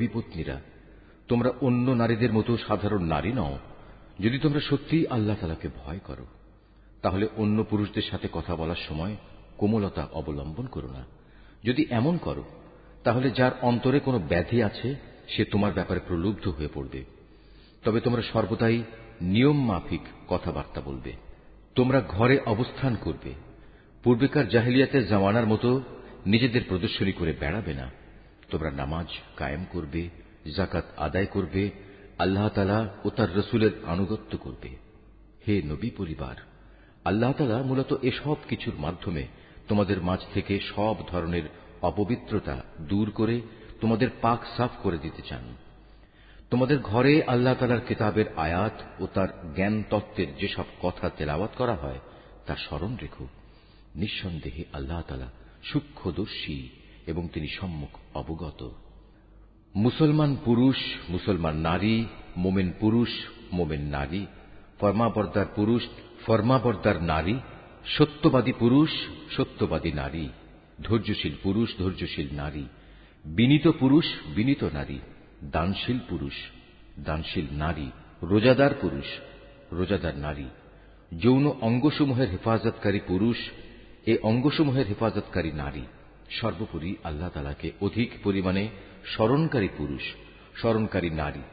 হে 0.00 0.06
নবী 0.06 0.20
পত্নীরা 0.20 0.60
তোমরা 1.28 1.52
অন্য 1.60 1.90
নারীদের 1.90 2.32
মতো 2.32 2.56
সাধারণ 2.56 3.04
নারী 3.04 3.32
নও। 3.32 3.58
যদি 4.20 4.38
তোমরা 4.38 4.60
সত্যিই 4.60 5.06
আল্লাহ 5.06 5.36
তালাকে 5.40 5.68
ভয় 5.76 5.98
করো, 5.98 6.26
তাহলে 7.02 7.28
অন্য 7.36 7.64
পুরুষদের 7.64 8.02
সাথে 8.02 8.28
কথা 8.32 8.56
বলার 8.56 8.76
সময় 8.88 9.16
কোমলতা 9.56 10.08
অবলম্বন 10.12 10.66
করো 10.66 10.88
না। 10.88 11.04
যদি 11.64 11.86
এমন 11.90 12.16
করো, 12.16 12.44
তাহলে 13.04 13.30
যার 13.30 13.52
অন্তরে 13.62 14.00
কোনো 14.00 14.18
ব্যাধি 14.18 14.62
আছে, 14.62 14.94
সে 15.28 15.44
তোমার 15.44 15.72
ব্যাপারে 15.72 16.00
প্রলুব্ধ 16.08 16.48
হয়ে 16.48 16.68
পড়বে। 16.74 17.04
তবে 17.84 18.00
তোমরা 18.00 18.22
সর্বদাই 18.22 18.82
নিয়ম 19.20 19.64
মাফিক 19.64 20.00
কথাবার্তা 20.28 20.80
বলবে। 20.80 21.12
তোমরা 21.74 22.00
ঘরে 22.08 22.40
অবস্থান 22.46 22.96
করবে। 23.00 23.34
পূর্বেকার 24.04 24.48
জাহিলিয়াতের 24.48 25.08
জামানার 25.08 25.46
মতো 25.46 25.82
নিজেদের 26.26 26.62
প্রদর্শনী 26.68 27.12
করে 27.12 27.32
বেড়াবে 27.40 27.74
না। 27.74 27.99
তোমরা 28.50 28.70
নামাজ 28.70 29.06
কায়েম 29.36 29.64
করবে 29.72 30.08
জাকাত 30.54 30.84
আদায় 30.96 31.26
করবে, 31.26 31.70
আল্লাহ 32.18 32.48
তালা 32.48 32.94
ও 33.04 33.10
তার 33.10 33.36
রসুলের 33.36 33.70
আনুগত্য 33.86 34.38
করবে। 34.38 34.68
হে 35.48 35.62
নবী 35.62 35.90
পরিবার, 35.90 36.36
আল্লাহ 37.04 37.32
তালা 37.32 37.62
মূলত 37.62 37.96
এসব 38.02 38.36
কিছুর 38.48 38.74
মাধ্যমে 38.74 39.26
তোমাদের 39.68 40.02
মাঝ 40.02 40.20
থেকে 40.34 40.60
সব 40.60 40.96
ধরনের 41.08 41.42
অপবিত্রতা 41.82 42.62
দূর 42.80 43.10
করে 43.10 43.40
তোমাদের 43.80 44.08
পাক 44.22 44.40
সাফ 44.56 44.70
করে 44.82 44.98
দিতে 44.98 45.22
চান। 45.28 45.56
তোমাদের 46.50 46.78
ঘরে 46.78 47.22
আল্লাহ 47.22 47.54
তালার 47.54 47.80
কিতাবের 47.80 48.24
আয়াত 48.36 48.82
ও 49.00 49.06
তার 49.06 49.54
জ্ঞান 49.54 49.82
তত্ত্বের 49.90 50.36
যেসব 50.36 50.64
কথা 50.82 51.10
তেলাওয়াত 51.10 51.50
করা 51.58 51.74
হয়, 51.74 51.98
তা 52.46 52.56
স্মরণ 52.56 52.96
রেখো। 53.02 53.28
নিঃসন্দেহে 53.94 54.64
আল্লাহ 54.72 55.02
তালা 55.02 55.26
সূক্ষ্মদর্শী 55.64 56.68
এবং 57.06 57.28
তিনি 57.28 57.48
সম্মুখ। 57.48 57.99
অবগত। 58.14 58.70
মুসলমান 59.76 60.36
পুরুষ, 60.44 60.76
মুসলমান 61.08 61.56
নারী, 61.56 62.04
মোমেন 62.36 62.72
পুরুষ, 62.80 63.08
মোমেন 63.52 63.80
নারী 63.80 64.26
ফর্মাবর্দার 64.80 65.46
পুরুষ 65.56 65.82
ফর্মাবর্দার 66.26 67.02
নারী, 67.02 67.34
সত্যবাদী 67.86 68.52
পুরুষ, 68.52 68.90
সত্যবাদী 69.36 69.92
নারী, 69.92 70.28
ধৈর্যশীল 70.82 71.32
পুরুষ, 71.42 71.78
ধৈর্যশীল 71.78 72.28
নারী, 72.32 72.64
বিনীত 73.24 73.68
পুরুষ, 73.68 74.04
বিনীত 74.34 74.64
নারী, 74.64 74.98
দানশীল 75.44 75.98
পুরুষ, 76.08 76.32
দানশীল 77.04 77.46
নারী, 77.52 77.90
রোজাদার 78.22 78.70
পুরুষ, 78.80 79.04
রোজাদার 79.72 80.16
নারী, 80.16 80.44
যৌন 81.18 81.52
অঙ্গসমূহের 81.60 82.30
হেফাজতকারী 82.30 83.00
পুরুষ, 83.06 83.36
এ 84.06 84.16
অঙ্গসমূহের 84.22 84.86
হেফাজতকারী 84.86 85.52
নারী। 85.52 85.82
সর্বোপরি 86.31 86.91
আল্লাহ 87.03 87.29
তালাকে 87.29 87.67
অধিক 87.81 88.09
পরিমাণে 88.23 88.63
স্মরণকারী 89.13 89.69
পুরুষ 89.77 90.05
স্মরণকারী 90.59 91.09
নারী 91.13 91.43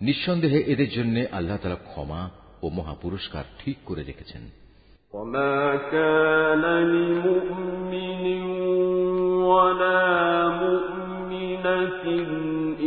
নিঃসন্দেহে 0.00 0.60
এদের 0.72 0.90
জন্য 0.90 1.16
আল্লাহ 1.32 1.56
তালা 1.56 1.78
ক্ষমা 1.84 2.22
ও 2.62 2.66
মহাপুরস্কার 2.70 3.44
ঠিক 3.60 3.76
করে 3.86 4.02
রেখেছেন 4.02 4.44
وما 5.12 5.58
كان 5.94 6.64
لمؤمن 6.86 8.24
ولا 9.44 10.04
مؤمنة 10.58 12.04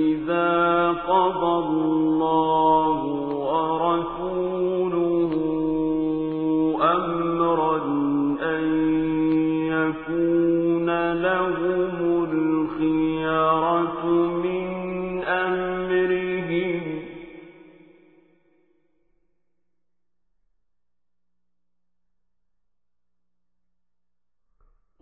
إذا 0.03 0.51
قضى 1.03 1.53
الله 1.63 2.84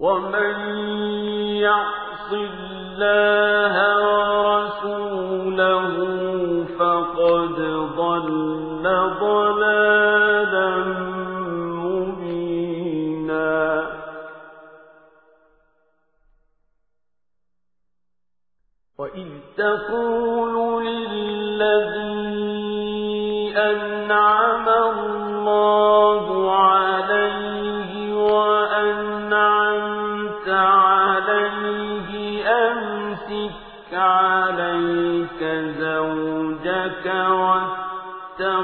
ومن 0.05 0.57
الله 2.33 3.75
ورسوله 4.45 5.95
فقد 6.79 7.57
ضل 7.97 8.85
ضلالا 9.21 10.71
مبينا. 11.85 13.55
وإذ 18.99 19.29
تقول 19.57 20.74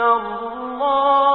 الله 0.00 1.29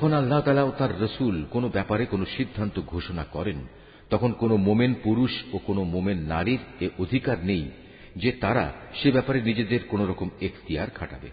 যখন 0.00 0.12
আল্লাহ 0.12 0.40
তালা 0.40 0.62
ও 0.62 0.72
তার 0.78 1.02
রসুল 1.02 1.44
কোনো 1.50 1.68
ব্যাপারে 1.68 2.06
কোনো 2.06 2.24
সিদ্ধান্ত 2.36 2.80
ঘোষণা 2.86 3.24
করেন, 3.24 3.66
তখন 4.10 4.32
কোনো 4.32 4.56
মোমেন 4.56 4.94
পুরুষ 5.02 5.30
ও 5.52 5.58
কোনো 5.58 5.84
মোমেন 5.84 6.18
নারীর 6.18 6.58
এ 6.80 6.88
অধিকার 6.98 7.44
নেই 7.44 7.70
যে 8.16 8.32
তারা 8.32 8.72
সে 8.94 9.10
ব্যাপারে 9.10 9.42
নিজেদের 9.42 9.80
কোন 9.88 10.06
রকম 10.06 10.30
এখতিয়ার 10.40 10.90
খাটাবে। 10.90 11.30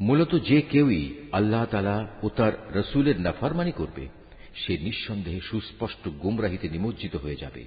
মূলত 0.00 0.38
যে 0.38 0.60
কেউই 0.60 1.14
আল্লাহ 1.32 1.64
তালা 1.64 2.08
ও 2.22 2.28
তার 2.28 2.52
রসুলের 2.74 3.20
নাফারমানি 3.20 3.72
করবে, 3.72 4.08
সে 4.54 4.78
নিঃসন্দেহে 4.78 5.40
সুস্পষ্ট 5.40 6.08
গুমরাহিতে 6.08 6.68
নিমজ্জিত 6.68 7.16
হয়ে 7.16 7.36
যাবে। 7.36 7.64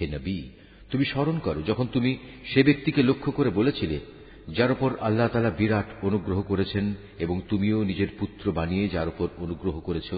হে 0.00 0.06
নবী, 0.06 0.42
তুমি 0.90 1.04
স্মরণ 1.04 1.38
করো, 1.38 1.62
যখন 1.62 1.86
তুমি 1.86 2.18
সে 2.44 2.62
ব্যক্তিকে 2.62 3.02
লক্ষ্য 3.02 3.32
করে 3.32 3.50
বলেছিলে 3.50 4.00
যার 4.56 4.70
উপর 4.70 4.98
আল্লাহ 4.98 5.28
তালা 5.28 5.50
বিরাট 5.50 6.04
অনুগ্রহ 6.04 6.42
করেছেন 6.42 6.94
এবং 7.18 7.40
তুমিও 7.48 7.84
নিজের 7.84 8.08
পুত্র 8.18 8.52
বানিয়ে 8.52 8.88
যার 8.88 9.08
উপর 9.08 9.28
অনুগ্রহ 9.38 9.80
করেছ, 9.80 10.14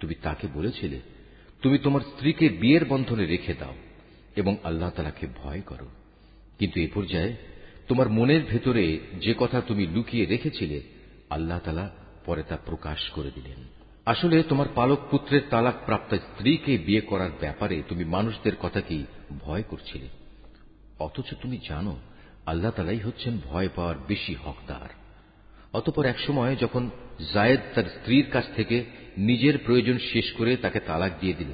তুমি 0.00 0.14
তাকে 0.14 0.46
বলেছিলে, 0.54 1.00
তুমি 1.62 1.78
তোমার 1.78 2.00
স্ত্রীকে 2.00 2.48
বিয়ের 2.48 2.84
বন্ধনে 2.84 3.26
রেখে 3.26 3.54
দাও 3.54 3.74
এবং 4.36 4.56
আল্লাহ 4.64 4.90
তালাকে 4.90 5.26
ভয় 5.42 5.60
করো। 5.60 5.86
কিন্তু 6.58 6.80
এ 6.80 6.88
পর্যায়ে 6.94 7.36
তোমার 7.88 8.08
মনের 8.10 8.44
ভেতরে 8.44 8.98
যে 9.20 9.34
কথা 9.38 9.60
তুমি 9.60 9.86
লুকিয়ে 9.86 10.26
রেখেছিলে, 10.26 10.80
আল্লাহ 11.30 11.58
তালা 11.58 11.90
পরে 12.26 12.42
তা 12.42 12.56
প্রকাশ 12.56 13.10
করে 13.10 13.30
দিলেন। 13.34 13.64
আসলে 14.06 14.42
তোমার 14.42 14.66
পালক 14.74 14.98
পুত্রের 15.10 15.40
তালাক 15.50 15.74
প্রাপ্ত 15.84 16.14
স্ত্রীকে 16.14 16.78
বিয়ে 16.78 17.00
করার 17.00 17.30
ব্যাপারে 17.40 17.82
তুমি 17.88 18.04
মানুষদের 18.04 18.56
কথা 18.56 18.80
কি 18.80 19.04
ভয় 19.38 19.62
করছিলে? 19.62 20.08
অথচ 20.98 21.34
তুমি 21.42 21.58
জানো 21.68 21.96
আল্লাহ 22.46 22.70
তালাই 22.70 22.98
হচ্ছেন 22.98 23.38
ভয় 23.44 23.68
পাওয়ার 23.74 23.96
বেশি 24.08 24.34
হকদার। 24.34 24.88
অতপর 25.72 26.04
একসময় 26.04 26.56
যখন 26.56 26.90
জায়েদ 27.32 27.60
তার 27.74 27.84
স্ত্রীর 27.84 28.26
কাছ 28.30 28.44
থেকে 28.56 28.84
নিজের 29.18 29.58
প্রয়োজন 29.58 29.98
শেষ 29.98 30.32
করে 30.32 30.56
তাকে 30.56 30.80
তালাক 30.80 31.12
দিয়ে 31.20 31.32
দিল, 31.32 31.48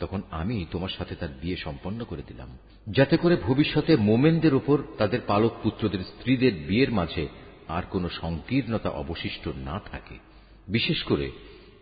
তখন 0.00 0.22
আমি 0.30 0.66
তোমার 0.70 0.88
সাথে 0.88 1.14
তার 1.14 1.28
বিয়ে 1.40 1.56
সম্পন্ন 1.56 2.04
করে 2.04 2.22
দিলাম। 2.26 2.58
যাতে 2.88 3.16
করে 3.16 3.36
ভবিষ্যতে 3.36 3.96
মোমেনদের 3.96 4.54
ওপর 4.54 4.82
তাদের 4.98 5.20
পালক 5.26 5.52
পুত্রদের 5.62 6.00
স্ত্রীদের 6.00 6.54
বিয়ের 6.54 6.92
মাঝে 6.92 7.28
আর 7.68 7.82
কোনো 7.90 8.08
সংকীর্ণতা 8.08 8.88
অবশিষ্ট 8.88 9.48
না 9.48 9.80
থাকে। 9.90 10.18
বিশেষ 10.68 11.02
করে 11.02 11.30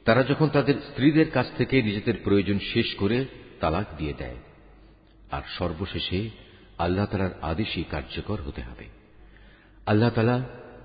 তারা 0.05 0.23
যখন 0.23 0.49
তাদের 0.49 0.75
স্ত্রীদের 0.75 1.31
কাছ 1.31 1.47
থেকে 1.57 1.83
নিজেদের 1.83 2.15
প্রয়োজন 2.25 2.59
শেষ 2.59 2.95
করে 2.95 3.25
তালাক 3.61 3.87
দিয়ে 3.99 4.13
দেয়। 4.19 4.37
আর 5.31 5.43
সর্বশেষে 5.59 6.31
আল্লাহ 6.81 7.07
তালার 7.07 7.35
আদেশই 7.43 7.85
কার্যকর 7.91 8.39
হতে 8.47 8.63
হবে। 8.63 8.87
আল্লাহ 9.87 10.11
তালা 10.11 10.37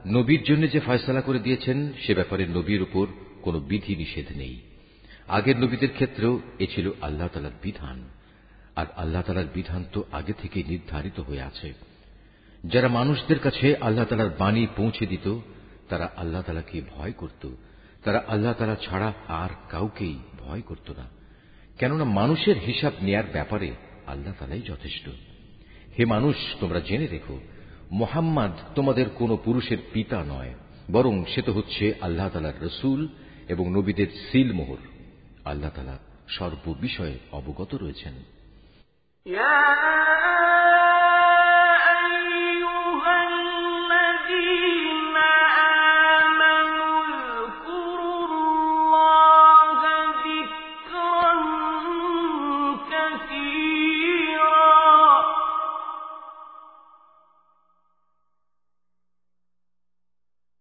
নবীর 0.07 0.41
জন্য 0.43 0.63
যে 0.71 0.79
ফয়সলা 0.79 1.21
করে 1.21 1.39
দিয়েছেন, 1.39 1.77
সে 1.93 2.13
ব্যাপারে 2.13 2.43
নবীর 2.47 2.81
উপর 2.81 3.05
কোনো 3.41 3.59
বিধি 3.59 3.95
নিষেধ 3.95 4.25
নেই। 4.37 4.55
আগের 5.27 5.57
নবীদের 5.57 5.91
ক্ষেত্রেও 5.93 6.33
এ 6.59 6.65
ছিল 6.75 6.91
আল্লাহ 7.01 7.27
তালার 7.27 7.55
বিধান, 7.63 7.97
আর 8.75 8.87
আল্লাহ 8.95 9.21
তালার 9.21 9.49
বিধান 9.53 9.81
তো 9.93 9.99
আগে 10.11 10.33
থেকে 10.41 10.63
নির্ধারিত 10.67 11.19
হয়ে 11.19 11.41
আছে। 11.41 11.73
যারা 12.63 12.87
মানুষদের 12.87 13.39
কাছে 13.39 13.67
আল্লাহ 13.75 14.05
তালার 14.05 14.31
বাণী 14.39 14.63
পৌঁছে 14.77 15.05
দিত, 15.05 15.27
তারা 15.89 16.07
আল্লাহ 16.17 16.41
তালাকে 16.41 16.81
ভয় 16.95 17.13
করত। 17.17 17.43
তারা 18.03 18.19
আল্লাহ 18.27 18.53
তালা 18.53 18.75
ছাড়া 18.75 19.09
আর 19.27 19.51
কাউকেই 19.69 20.17
ভয় 20.39 20.61
করত 20.61 20.87
না। 20.97 21.05
কেননা 21.79 22.05
মানুষের 22.19 22.57
হিসাব 22.67 22.93
নেয়ার 23.01 23.27
ব্যাপারে 23.33 23.69
আল্লাহ 24.07 24.33
তালাই 24.39 24.61
যথেষ্ট। 24.61 25.05
হে 25.99 26.05
মানুষ, 26.05 26.35
তোমরা 26.59 26.79
জেনে 26.79 27.07
রেখো, 27.07 27.39
মোহাম্মদ 27.91 28.51
তোমাদের 28.75 29.09
কোন 29.09 29.37
পুরুষের 29.37 29.77
পিতা 29.93 30.23
নয়, 30.23 30.53
বরং 30.91 31.25
সে 31.25 31.41
তো 31.41 31.53
হচ্ছে 31.53 31.93
আল্লাহ 32.01 32.29
তালার 32.29 32.63
রসুল 32.63 33.07
এবং 33.49 33.69
নবীদের 33.69 34.07
সিল 34.31 34.53
মোহর। 34.53 34.77
আল্লাহ 35.45 35.69
তালা 35.75 35.97
সর্ববিষয়ে 36.27 37.19
অবগত 37.31 37.75
রয়েছেন। 37.75 38.13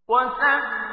وسبح 0.09 0.84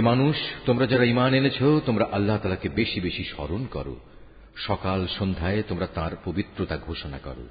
হে 0.00 0.04
মানুষ, 0.04 0.36
তোমরা 0.66 0.86
যারা 0.86 1.04
ইমান 1.04 1.34
এনেছ, 1.34 1.62
তোমরা 1.86 2.08
আল্লাহ 2.12 2.38
তালাকে 2.38 2.68
বেশি 2.68 3.00
বেশি 3.00 3.24
স্মরণ 3.24 3.66
করো। 3.70 3.96
সকাল 4.56 5.06
সন্ধ্যায় 5.06 5.62
তোমরা 5.68 5.86
তার 5.86 6.10
পবিত্রতা 6.24 6.76
ঘোষণা 6.76 7.18
করো। 7.18 7.46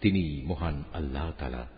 তিনি 0.00 0.42
মহান 0.46 0.84
আল্লাহ 0.94 1.32
তালা 1.38 1.68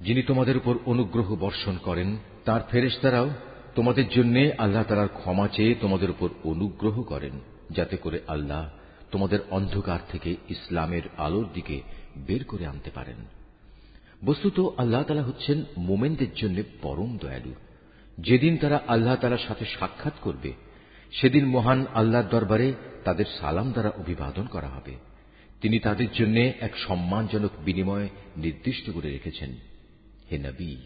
যিনি 0.00 0.22
তোমাদের 0.22 0.56
উপর 0.56 0.74
অনুগ্রহ 0.86 1.34
বর্ষণ 1.34 1.76
করেন। 1.76 2.16
তার 2.44 2.60
ফেরেশতারাও 2.70 3.30
তোমাদের 3.74 4.08
জন্য 4.08 4.50
আল্লাহ 4.58 4.82
তালার 4.82 5.08
ক্ষমা 5.08 5.48
চেয়ে 5.48 5.74
তোমাদের 5.74 6.10
উপর 6.10 6.28
অনুগ্রহ 6.44 7.02
করেন, 7.02 7.40
যাতে 7.70 7.96
করে 7.96 8.20
আল্লাহ 8.28 8.70
তোমাদের 9.10 9.38
অন্ধকার 9.50 9.98
থেকে 10.08 10.36
ইসলামের 10.48 11.02
আলোর 11.18 11.48
দিকে 11.54 11.80
বের 12.16 12.44
করে 12.44 12.66
আনতে 12.66 12.90
পারেন। 12.94 13.16
বস্তুত 14.24 14.60
আল্লাহ 14.76 15.02
তালা 15.02 15.22
হচ্ছেন 15.22 15.64
মোমেনদের 15.76 16.34
জন্য 16.36 16.62
পরম 16.82 17.18
দয়ালু। 17.18 17.54
যেদিন 18.18 18.56
তারা 18.56 18.82
আল্লাহ 18.88 19.16
তালার 19.16 19.38
সাথে 19.38 19.64
সাক্ষাৎ 19.64 20.12
করবে, 20.20 20.52
সেদিন 21.12 21.46
মহান 21.46 21.86
আল্লাহর 21.94 22.24
দরবারে 22.24 22.72
তাদের 23.04 23.24
সালাম 23.40 23.72
দ্বারা 23.72 23.90
অভিবাদন 23.90 24.46
করা 24.46 24.68
হবে। 24.68 24.96
তিনি 25.60 25.78
তাদের 25.78 26.06
জন্য 26.12 26.38
এক 26.38 26.78
সম্মানজনক 26.78 27.50
বিনিময় 27.64 28.08
নির্দিষ্ট 28.36 28.90
করে 28.90 29.10
রেখেছেন। 29.10 29.56
হে 30.30 30.38
নবী, 30.38 30.76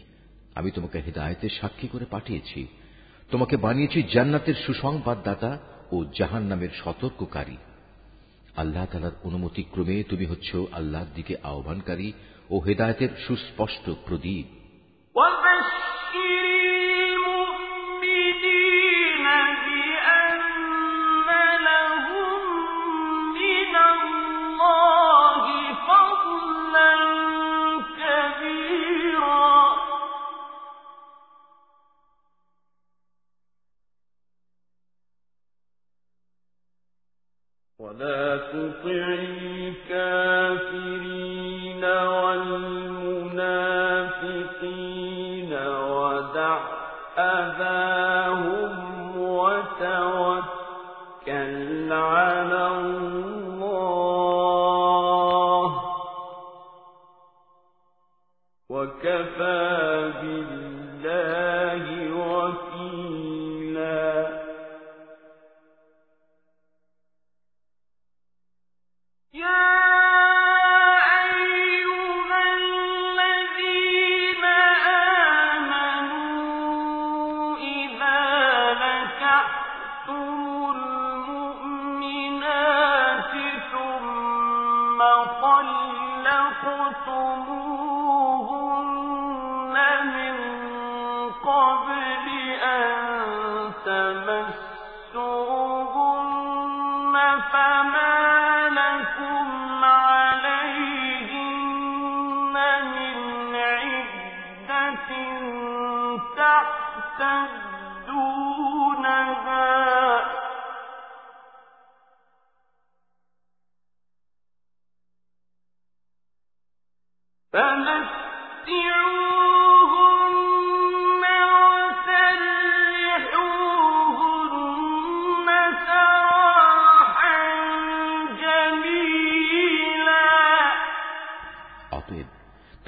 আমি 0.55 0.71
তোমাকে 0.71 1.01
হৃদায়তের 1.01 1.49
সাক্ষী 1.61 1.87
করে 1.87 2.05
পাঠিয়েছি। 2.05 2.67
তোমাকে 3.31 3.57
বানিয়েছি 3.57 4.03
জান্নাতের 4.13 4.53
সুসংবাদদাতা 4.65 5.59
ও 5.91 6.05
জাহান 6.17 6.43
নামের 6.43 6.69
সতর্ককারী। 6.83 7.57
আল্লাহ 8.57 8.85
তালার 8.85 9.11
অনুমতি 9.23 9.63
ক্রমে 9.63 10.03
তুমি 10.03 10.25
হচ্ছ 10.25 10.55
আল্লাহর 10.71 11.05
দিকে 11.15 11.35
আহ্বানকারী 11.43 12.13
ও 12.49 12.59
হেদায়তের 12.59 13.09
সুস্পষ্ট 13.27 13.89
প্রদীপ। 14.05 14.45
ولا 37.99 38.37
تطع 38.37 39.17
أذاهم 47.17 47.86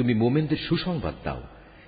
তুমি 0.09 0.19
মোমেনদের 0.19 0.57
সুসংবাদ 0.57 1.13
দাও, 1.23 1.41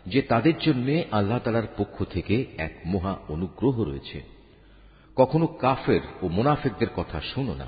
যে 0.05 0.21
তাদের 0.21 0.53
জন্য 0.61 1.01
আল্লাহ 1.11 1.39
তালার 1.39 1.67
পক্ষ 1.77 2.03
থেকে 2.03 2.45
এক 2.57 2.79
মহা 2.85 3.17
অনুগ্রহ 3.27 3.83
রয়েছে। 3.83 4.21
কখনো 5.15 5.47
কাফের 5.47 6.01
ও 6.21 6.27
মোনাফেকদের 6.27 6.87
কথা 6.95 7.21
শোনো 7.21 7.53
না। 7.53 7.65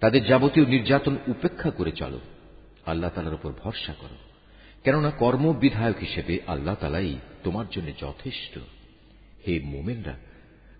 তাদের 0.00 0.26
যাবতীয় 0.26 0.66
নির্যাতন 0.66 1.16
উপেক্ষা 1.28 1.70
করে 1.70 1.92
চলো। 1.92 2.20
আল্লাহ 2.86 3.10
তালার 3.14 3.34
উপর 3.34 3.52
ভরসা 3.62 3.94
করো। 3.94 4.16
কেননা 4.84 5.10
কর্ম 5.10 5.52
বিধায়ক 5.52 5.96
হিসেবে 5.96 6.38
আল্লাহ 6.46 6.74
তালাই 6.74 7.18
তোমার 7.44 7.64
জন্য 7.70 7.92
যথেষ্ট। 8.00 8.58
হে 9.46 9.60
মোমেনরা, 9.64 10.14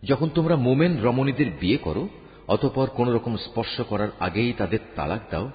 যখন 0.02 0.28
তোমরা 0.28 0.56
মোমেন 0.56 1.02
রমণীদের 1.02 1.50
বিয়ে 1.60 1.76
করো, 1.76 2.08
অতপর 2.48 2.86
কোন 2.86 3.12
রকম 3.12 3.36
স্পর্শ 3.36 3.80
করার 3.80 4.08
আগেই 4.20 4.52
তাদের 4.52 4.78
তালাক 4.96 5.20
দাও, 5.30 5.50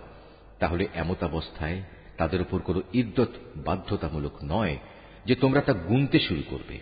তাহলে 0.59 0.87
এমতাবস্থায় 0.93 1.81
তাদের 2.23 2.41
উপর 2.41 2.59
কোন 2.59 2.81
ইদ্যত 2.93 3.27
বাধ্যতামূলক 3.55 4.31
নয় 4.43 4.77
যে 5.25 5.35
তোমরা 5.35 5.61
তা 5.61 5.73
গুনতে 5.73 6.19
শুরু 6.19 6.43
করবে। 6.49 6.79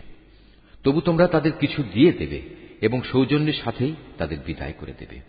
তবু 0.83 1.01
তোমরা 1.01 1.27
তাদের 1.27 1.51
কিছু 1.59 1.83
দিয়ে 1.93 2.11
দেবে 2.11 2.41
এবং 2.81 3.01
সৌজন্যের 3.01 3.53
সাথেই 3.53 3.95
তাদের 4.17 4.37
বিদায় 4.45 4.73
করে 4.79 4.93
দেবে। 4.99 5.19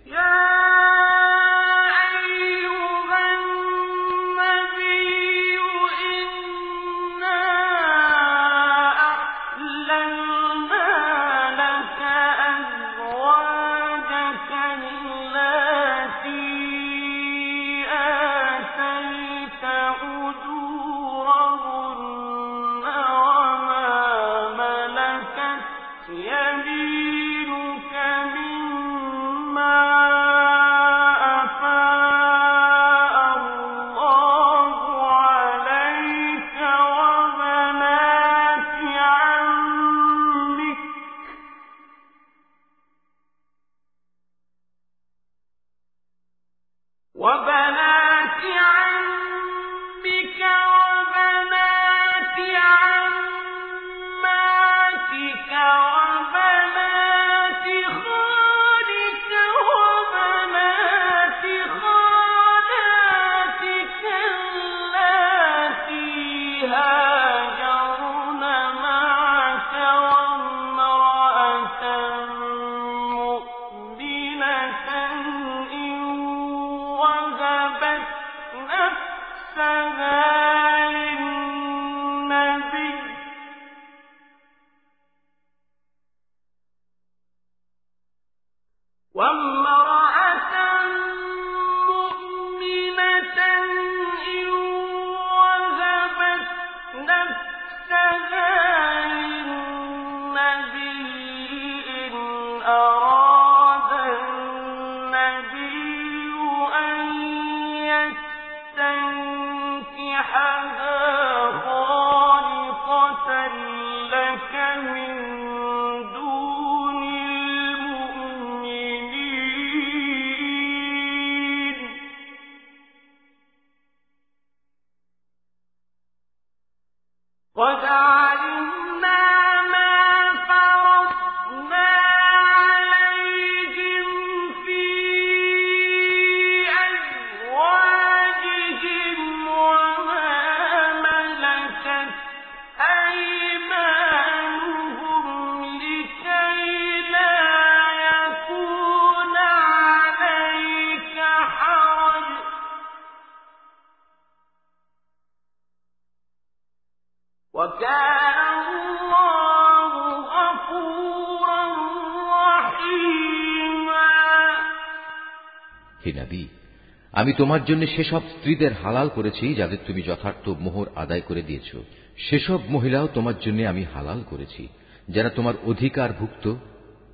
আমি 167.12 167.32
তোমার 167.32 167.64
জন্য 167.64 167.86
সেসব 167.86 168.20
স্ত্রীদের 168.20 168.72
হালাল 168.72 169.09
করেছি 169.09 169.55
যাদের 169.55 169.78
তুমি 169.86 170.03
যথার্থ 170.03 170.48
মোহর 170.48 170.86
আদায় 170.94 171.20
করে 171.20 171.42
দিয়েছ। 171.42 171.76
সেসব 172.16 172.61
মহিলাও 172.68 173.09
তোমার 173.14 173.34
জন্য 173.40 173.62
আমি 173.62 173.84
হালাল 173.94 174.22
করেছি, 174.30 174.68
যারা 175.09 175.30
তোমার 175.30 175.55
অধিকারভুক্ত, 175.64 176.55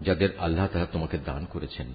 যাদের 0.01 0.29
আল্লাহ 0.39 0.67
তারা 0.73 0.87
তোমাকে 0.87 1.19
দান 1.25 1.45
করেছেন। 1.45 1.87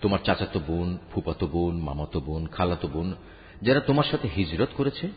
তোমার 0.00 0.18
চাচাতো 0.24 0.60
বোন, 0.66 0.98
ফুপাতো 1.12 1.46
বোন, 1.46 1.80
মামাতো 1.80 2.20
বোন, 2.20 2.46
খালাতো 2.46 2.88
বোন, 2.88 3.14
যারা 3.62 3.80
তোমার 3.80 4.04
সাথে 4.10 4.28
হিজরত 4.36 4.68
করেছে। 4.76 5.08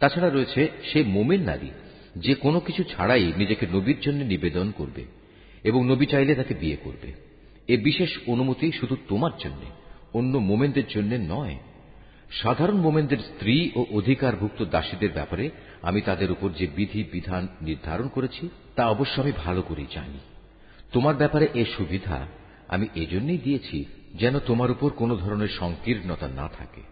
তাছাড়া 0.00 0.30
রয়েছে 0.30 0.68
সে 0.92 1.02
মোমেন 1.02 1.40
নারী, 1.40 1.68
যে 2.16 2.34
কোনো 2.34 2.60
কিছু 2.60 2.84
ছাড়াই 2.84 3.32
নিজেকে 3.36 3.66
নবীর 3.72 4.00
জন্য 4.00 4.24
নিবেদন 4.24 4.70
করবে 4.70 5.04
এবং 5.64 5.86
নবী 5.86 6.06
চাইলে 6.06 6.34
তাকে 6.34 6.54
বিয়ে 6.54 6.76
করবে। 6.76 7.12
এ 7.68 7.76
বিশেষ 7.76 8.18
অনুমতি 8.26 8.72
শুধু 8.72 8.96
তোমার 9.08 9.30
জন্য 9.38 9.87
অন্য 10.12 10.38
মোমেনদের 10.38 10.82
জন্য 10.88 11.34
নয়। 11.34 11.58
সাধারণ 12.30 12.76
মোমেনদের 12.76 13.18
স্ত্রী 13.18 13.70
ও 13.76 13.84
অধিকারভুক্ত 13.90 14.64
দাসীদের 14.64 15.12
ব্যাপারে 15.12 15.50
আমি 15.82 16.00
তাদের 16.00 16.30
উপর 16.30 16.50
যে 16.50 16.66
বিধি, 16.66 17.04
বিধান 17.12 17.48
নির্ধারণ 17.62 18.08
করেছি, 18.08 18.48
তা 18.76 18.86
অবশ্য 18.86 19.20
আমি 19.20 19.32
ভালো 19.44 19.62
করেই 19.62 19.86
জানি। 19.94 20.18
তোমার 20.92 21.14
ব্যাপারে 21.14 21.48
এ 21.54 21.64
সুবিধা 21.64 22.26
আমি 22.68 22.86
এজন্যই 22.94 23.38
দিয়েছি 23.38 23.84
যেন 24.14 24.38
তোমার 24.38 24.70
উপর 24.70 24.90
কোন 24.90 25.16
ধরনের 25.16 25.48
সংকীর্ণতা 25.48 26.28
না 26.28 26.48
থাকে। 26.58 26.82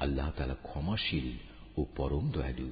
আল্লাহ 0.00 0.30
তালা 0.36 0.54
ক্ষমাশীল 0.62 1.36
ও 1.76 1.86
পরম 1.96 2.30
দয়ালু। 2.30 2.70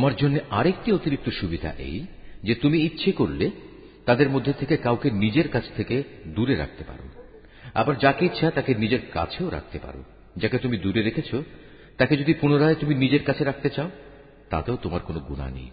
তোমার 0.00 0.16
জন্য 0.16 0.38
আরেকটি 0.50 0.92
অতিরিক্ত 0.92 1.30
সুবিধা 1.30 1.70
এই, 1.70 2.06
যে 2.42 2.54
তুমি 2.54 2.78
ইচ্ছে 2.78 3.12
করলে 3.12 3.50
তাদের 4.04 4.30
মধ্যে 4.30 4.52
থেকে 4.52 4.76
কাউকে 4.76 5.10
নিজের 5.10 5.48
কাছ 5.48 5.62
থেকে 5.76 6.02
দূরে 6.26 6.54
রাখতে 6.56 6.84
পারো। 6.84 7.08
আবার 7.74 7.98
যাকে 7.98 8.26
ইচ্ছা 8.26 8.50
তাকে 8.50 8.74
নিজের 8.74 8.98
কাছেও 9.12 9.50
রাখতে 9.50 9.78
পারো। 9.78 10.04
যাকে 10.36 10.58
তুমি 10.58 10.76
দূরে 10.76 11.02
রেখেছ, 11.02 11.34
তাকে 11.96 12.16
যদি 12.16 12.34
পুনরায় 12.34 12.74
তুমি 12.74 12.94
নিজের 12.94 13.24
কাছে 13.24 13.44
রাখতে 13.44 13.70
চাও, 13.70 13.90
তাতেও 14.50 14.76
তোমার 14.76 15.00
কোনো 15.00 15.20
গুণা 15.20 15.50
নেই। 15.50 15.70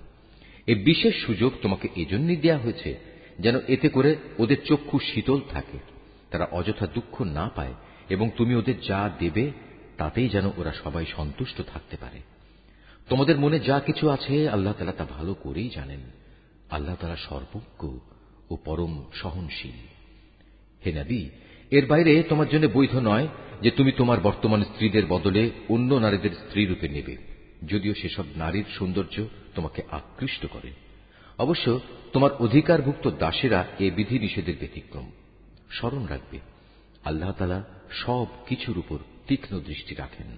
এই 0.68 0.76
বিশেষ 0.76 1.26
সুযোগ 1.26 1.52
তোমাকে 1.62 1.88
এজন্যই 1.96 2.36
দেয়া 2.36 2.58
হয়েছে 2.58 2.98
যেন 3.40 3.56
এতে 3.68 3.90
করে 3.90 4.16
ওদের 4.38 4.58
চক্ষু 4.66 5.00
শীতল 5.00 5.40
থাকে, 5.50 5.78
তারা 6.32 6.48
অযথা 6.52 6.88
দুঃখ 6.88 7.22
না 7.22 7.50
পায় 7.56 7.74
এবং 8.10 8.30
তুমি 8.38 8.56
ওদের 8.56 8.80
যা 8.82 9.10
দেবে 9.20 9.52
তাতেই 9.98 10.30
যেন 10.30 10.46
ওরা 10.58 10.74
সবাই 10.84 11.06
সন্তুষ্ট 11.06 11.62
থাকতে 11.62 11.98
পারে। 11.98 12.37
তোমাদের 13.10 13.40
মনে 13.40 13.60
যা 13.60 13.80
কিছু 13.80 14.10
আছে, 14.10 14.50
আল্লাহ 14.50 14.74
তালা 14.74 14.92
তা 14.92 15.06
ভালো 15.06 15.34
করেই 15.34 15.70
জানেন। 15.70 16.00
আল্লাহ 16.70 16.96
তালা 16.96 17.16
সর্বজ্ঞ 17.16 17.98
ও 18.50 18.58
পরম 18.66 19.06
সহনশীল। 19.14 19.88
হে 20.86 21.04
নবী, 21.04 21.30
এর 21.72 21.86
বাইরে 21.86 22.24
তোমার 22.24 22.50
জন্য 22.50 22.68
বৈধ 22.74 22.96
নয় 22.96 23.28
যে 23.62 23.72
তুমি 23.72 23.92
তোমার 23.92 24.20
বর্তমান 24.20 24.64
স্ত্রীদের 24.64 25.06
বদলে 25.06 25.52
অন্য 25.70 25.94
নারীদের 25.94 26.30
স্ত্রী 26.30 26.66
রূপে 26.66 26.88
নেবে, 26.88 27.18
যদিও 27.68 27.94
সেসব 27.94 28.24
নারীর 28.36 28.66
সৌন্দর্য 28.80 29.28
তোমাকে 29.56 29.82
আকৃষ্ট 29.92 30.46
করে। 30.46 30.72
অবশ্য 31.38 31.80
তোমার 32.14 32.32
অধিকারভুক্ত 32.32 33.10
দাসেরা 33.20 33.66
এ 33.80 33.92
বিধি 33.92 34.20
নিষেধের 34.20 34.56
ব্যতিক্রম। 34.60 35.12
স্মরণ 35.72 36.06
রাখবে, 36.06 36.40
আল্লাহ 37.06 37.32
তালা 37.32 37.64
সব 37.92 38.26
কিছুর 38.48 38.78
উপর 38.78 38.98
তীক্ষ্ণ 39.28 39.60
দৃষ্টি 39.60 39.96
রাখেন। 39.96 40.38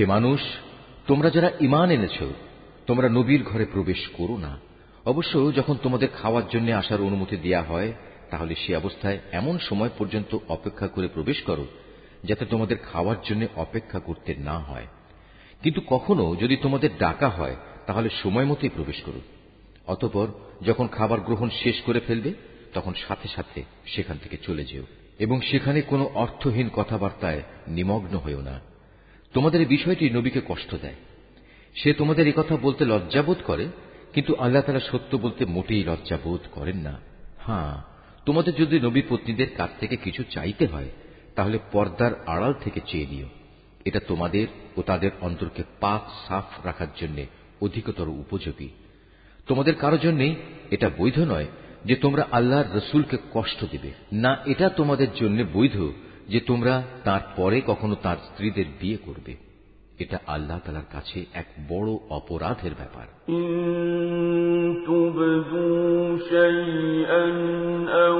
হে 0.00 0.06
মানুষ, 0.06 0.40
তোমরা 1.06 1.30
যারা 1.30 1.50
ইমান 1.60 1.90
এনেছ, 1.90 2.22
তোমরা 2.86 3.08
নবীর 3.08 3.42
ঘরে 3.42 3.66
প্রবেশ 3.66 4.08
করো 4.12 4.36
না। 4.36 4.58
অবশ্য 5.04 5.52
যখন 5.54 5.74
তোমাদের 5.82 6.08
খাওয়ার 6.08 6.42
জন্য 6.48 6.70
আসার 6.70 7.00
অনুমতি 7.00 7.36
দেয়া 7.36 7.62
হয়, 7.62 7.92
তাহলে 8.30 8.54
সে 8.54 8.76
অবস্থায় 8.76 9.18
এমন 9.32 9.58
সময় 9.58 9.90
পর্যন্ত 9.98 10.38
অপেক্ষা 10.48 10.88
করে 10.88 11.08
প্রবেশ 11.08 11.42
করো, 11.42 11.66
যাতে 12.24 12.44
তোমাদের 12.44 12.76
খাওয়ার 12.78 13.16
জন্য 13.24 13.46
অপেক্ষা 13.56 14.00
করতে 14.00 14.34
না 14.34 14.58
হয়। 14.58 14.86
কিন্তু 15.62 15.80
কখনো 15.86 16.36
যদি 16.36 16.56
তোমাদের 16.56 16.90
ডাকা 16.98 17.28
হয়, 17.28 17.56
তাহলে 17.86 18.08
সময় 18.22 18.44
মতোই 18.44 18.68
প্রবেশ 18.68 19.02
করো। 19.02 19.20
অতপর 19.86 20.26
যখন 20.66 20.86
খাবার 20.86 21.20
গ্রহণ 21.20 21.50
শেষ 21.50 21.80
করে 21.80 22.00
ফেলবে, 22.00 22.32
তখন 22.74 22.94
সাথে 23.08 23.28
সাথে 23.28 23.62
সেখান 23.86 24.18
থেকে 24.22 24.36
চলে 24.36 24.64
যেও। 24.64 24.82
এবং 25.18 25.40
সেখানে 25.40 25.80
কোনো 25.80 26.10
অর্থহীন 26.14 26.68
কথাবার্তায় 26.72 27.42
নিমগ্ন 27.68 28.18
হয়েও 28.18 28.40
না। 28.40 28.70
তোমাদের 29.32 29.68
বিষয়টি 29.68 30.10
নবীকে 30.10 30.40
কষ্ট 30.48 30.74
দেয়। 30.82 30.94
সে 31.74 31.92
তোমাদের 31.92 32.26
এই 32.26 32.32
কথা 32.36 32.56
বলতে 32.56 32.84
লজ্জাবোধ 32.84 33.36
করে, 33.44 33.68
কিন্তু 34.12 34.34
আল্লাহ 34.34 34.62
তালা 34.62 34.80
সত্য 34.80 35.16
বলতে 35.16 35.44
মোটেই 35.44 35.84
লজ্জাবোধ 35.84 36.40
করেন 36.52 36.76
না। 36.76 37.00
হ্যাঁ 37.46 37.82
তোমাদের 38.26 38.54
যদি 38.54 38.80
নবী 38.80 39.02
পত্নীদের 39.08 39.46
কাছ 39.56 39.70
থেকে 39.80 39.96
কিছু 39.96 40.22
চাইতে 40.30 40.66
হয়, 40.66 40.88
তাহলে 41.34 41.58
পর্দার 41.72 42.10
আড়াল 42.26 42.54
থেকে 42.54 42.80
চেয়ে 42.86 43.06
নিও। 43.06 43.26
এটা 43.84 44.00
তোমাদের 44.08 44.46
ও 44.76 44.82
তাদের 44.82 45.10
অন্তরকে 45.20 45.62
পাক 45.80 46.28
সাফ 46.28 46.66
রাখার 46.66 46.86
জন্য 47.00 47.26
অধিকতর 47.60 48.08
উপযোগী। 48.08 48.68
তোমাদের 49.46 49.74
কারও 49.74 49.98
জন্যেই 49.98 50.34
এটা 50.70 50.90
বৈধ 50.98 51.18
নয় 51.18 51.46
যে 51.84 51.96
তোমরা 51.96 52.28
আল্লাহর 52.32 52.76
রসুলকে 52.76 53.16
কষ্ট 53.32 53.64
দেবে। 53.70 53.90
না, 54.12 54.36
এটা 54.46 54.68
তোমাদের 54.68 55.06
জন্য 55.20 55.44
বৈধ 55.52 55.76
যে 56.29 56.39
তোমরা 56.39 56.73
তার 57.03 57.21
পরে 57.35 57.57
কখনো 57.67 57.95
তার 57.95 58.17
স্ত্রীদের 58.17 58.65
বিয়ে 58.79 58.97
করবে 58.97 59.33
এটা 59.99 60.17
আল্লাহ 60.27 60.59
তালার 60.65 60.87
কাছে 60.91 61.19
এক 61.33 61.47
বড় 61.69 61.89
অপরাধের 62.09 62.73
ব্যাপার 62.77 63.07
إن 63.29 63.45
تبدوا 64.85 66.17
شيئا 66.17 67.25
أو 68.05 68.19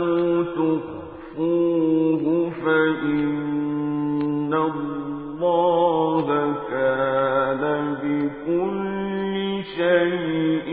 تخفوه 0.56 2.24
فإن 2.66 4.54
الله 4.54 6.28
كان 6.70 7.64
بكل 8.04 9.36
شيء 9.78 10.70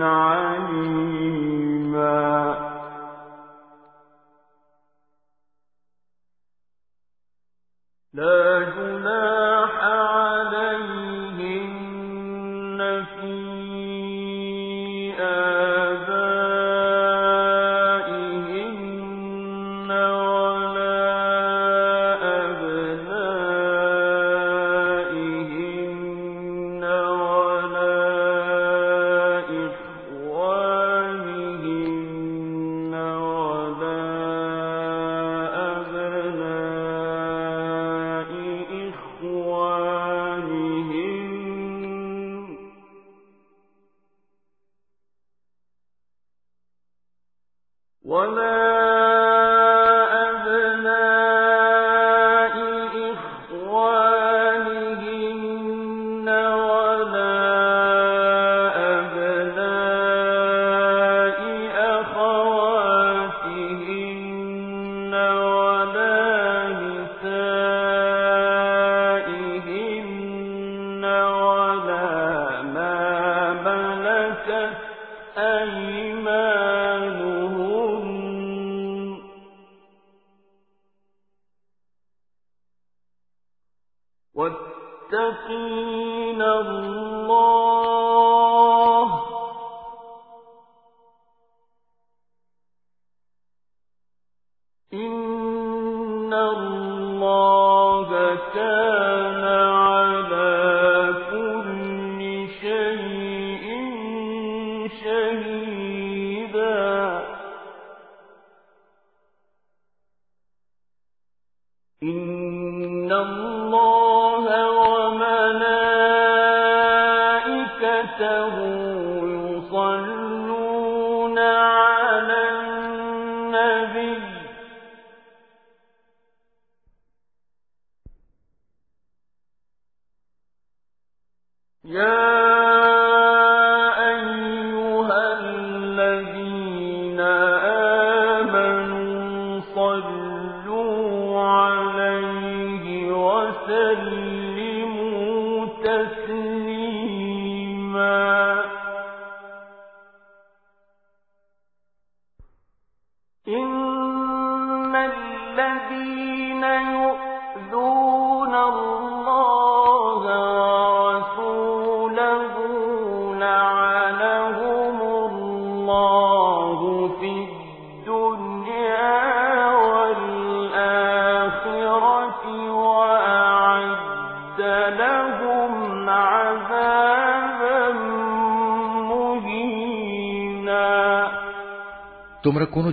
عليما 0.00 0.43
لا 8.15 8.63
جناح 8.75 9.54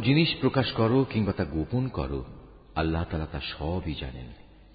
জিনিস 0.03 0.28
প্রকাশ 0.40 0.72
করো 0.72 1.05
কিংবা 1.05 1.32
তা 1.32 1.44
গোপন 1.44 1.88
করো, 1.88 2.24
আল্লাহ 2.74 3.05
তালা 3.11 3.26
তা 3.26 3.40
সবই 3.40 3.94
জানেন, 3.94 4.26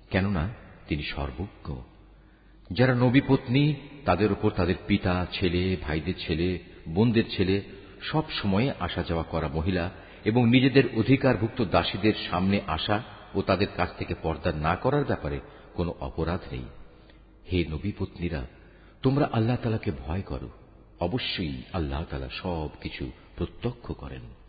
কেননা 0.10 0.50
তিনি 0.88 1.04
সর্বজ্ঞ। 1.04 1.76
যারা 2.72 2.96
নবী 2.96 3.22
পত্নী, 3.28 3.74
তাদের 4.06 4.32
উপর 4.32 4.52
তাদের 4.52 4.76
পিতা, 4.88 5.28
ছেলে, 5.34 5.78
ভাইদের 5.82 6.14
ছেলে, 6.20 6.60
বোনদের 6.90 7.24
ছেলে, 7.38 7.62
সব 8.02 8.24
সময়ে 8.32 8.74
আসা 8.80 9.04
যাওয়া 9.04 9.24
করা 9.24 9.48
মহিলা 9.48 9.92
এবং 10.26 10.50
নিজেদের 10.50 10.84
অধিকারভুক্ত 10.98 11.62
দাসীদের 11.62 12.14
সামনে 12.30 12.62
আসা 12.68 13.04
ও 13.36 13.42
তাদের 13.42 13.68
কাছ 13.78 13.90
থেকে 13.98 14.16
পর্দা 14.22 14.52
না 14.52 14.76
করার 14.76 15.06
ব্যাপারে 15.06 15.40
কোনো 15.74 15.94
অপরাধ 16.00 16.40
নেই। 16.52 16.66
হে 17.52 17.66
নবী 17.70 17.92
পত্নীরা, 18.00 18.48
তোমরা 19.02 19.30
আল্লাহ 19.32 19.58
তালাকে 19.64 19.92
ভয় 19.92 20.22
করো, 20.22 20.50
অবশ্যই 21.00 21.62
আল্লাহ 21.74 22.04
তালা 22.10 22.30
সব 22.30 22.70
কিছু 22.82 23.12
প্রত্যক্ষ 23.38 23.92
করেন। 23.92 24.47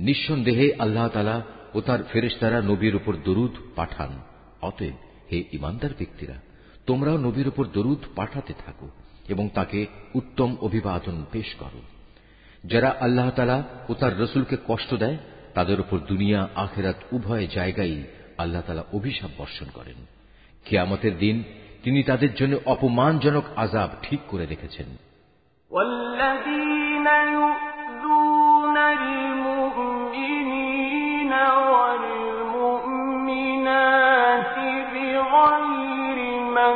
নিঃসন্দেহে 0.00 0.74
আল্লাহ 0.78 1.08
তালা 1.08 1.42
ও 1.74 1.80
তার 1.80 2.02
ফেরেশতারা 2.12 2.60
নবীর 2.60 2.96
উপর 2.96 3.16
দরুদ 3.24 3.50
পাঠান। 3.76 4.20
অতএব 4.62 4.96
হে 5.32 5.44
ইমানদার 5.52 5.90
ব্যক্তিরা, 5.98 6.34
তোমরাও 6.86 7.18
নবীর 7.18 7.48
উপর 7.48 7.64
দরুদ 7.72 7.98
পাঠাতে 8.16 8.54
থাকো 8.66 8.88
এবং 9.28 9.48
তাকে 9.54 9.86
উত্তম 10.14 10.56
অভিবাদন 10.60 11.24
পেশ 11.32 11.54
করো। 11.54 11.82
যারা 12.64 12.96
আল্লাহ 13.00 13.30
তালা 13.30 13.62
ও 13.88 13.94
তার 13.94 14.20
রসুলকে 14.20 14.56
কষ্ট 14.68 14.94
দেয়, 14.94 15.18
তাদের 15.54 15.80
উপর 15.80 15.98
দুনিয়া 15.98 16.48
আখেরাত 16.54 16.96
উভয় 17.12 17.46
জায়গায় 17.46 18.02
আল্লাহ 18.38 18.62
তালা 18.66 18.84
অভিশাপ 18.92 19.30
বর্ষণ 19.38 19.66
করেন। 19.74 20.06
কিয়ামতের 20.64 21.18
দিন 21.18 21.42
তিনি 21.82 22.02
তাদের 22.02 22.34
জন্য 22.34 22.58
অপমানজনক 22.66 23.44
আজাব 23.56 23.90
ঠিক 24.02 24.20
করে 24.28 24.46
রেখেছেন। 24.46 24.86
بغير 35.32 36.18
ما 36.40 36.66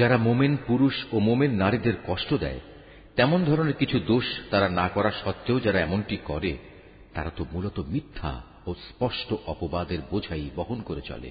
যারা 0.00 0.16
মোমেন 0.16 0.54
পুরুষ 0.66 0.96
ও 1.12 1.16
মোমেন 1.18 1.52
নারীদের 1.62 1.96
কষ্ট 2.06 2.30
দেয়, 2.34 2.60
তেমন 3.16 3.40
ধরনের 3.44 3.76
কিছু 3.76 3.96
দোষ 4.06 4.26
তারা 4.50 4.68
না 4.68 4.86
করা 4.88 5.10
সত্ত্বেও 5.24 5.58
যারা 5.60 5.78
এমনটি 5.80 6.16
করে, 6.24 6.52
তারা 7.14 7.30
তো 7.36 7.42
মূলত 7.52 7.76
মিথ্যা 7.88 8.32
ও 8.66 8.70
স্পষ্ট 8.88 9.28
অপবাদের 9.46 10.00
বোঝাই 10.10 10.46
বহন 10.56 10.78
করে 10.82 11.00
চলে। 11.00 11.30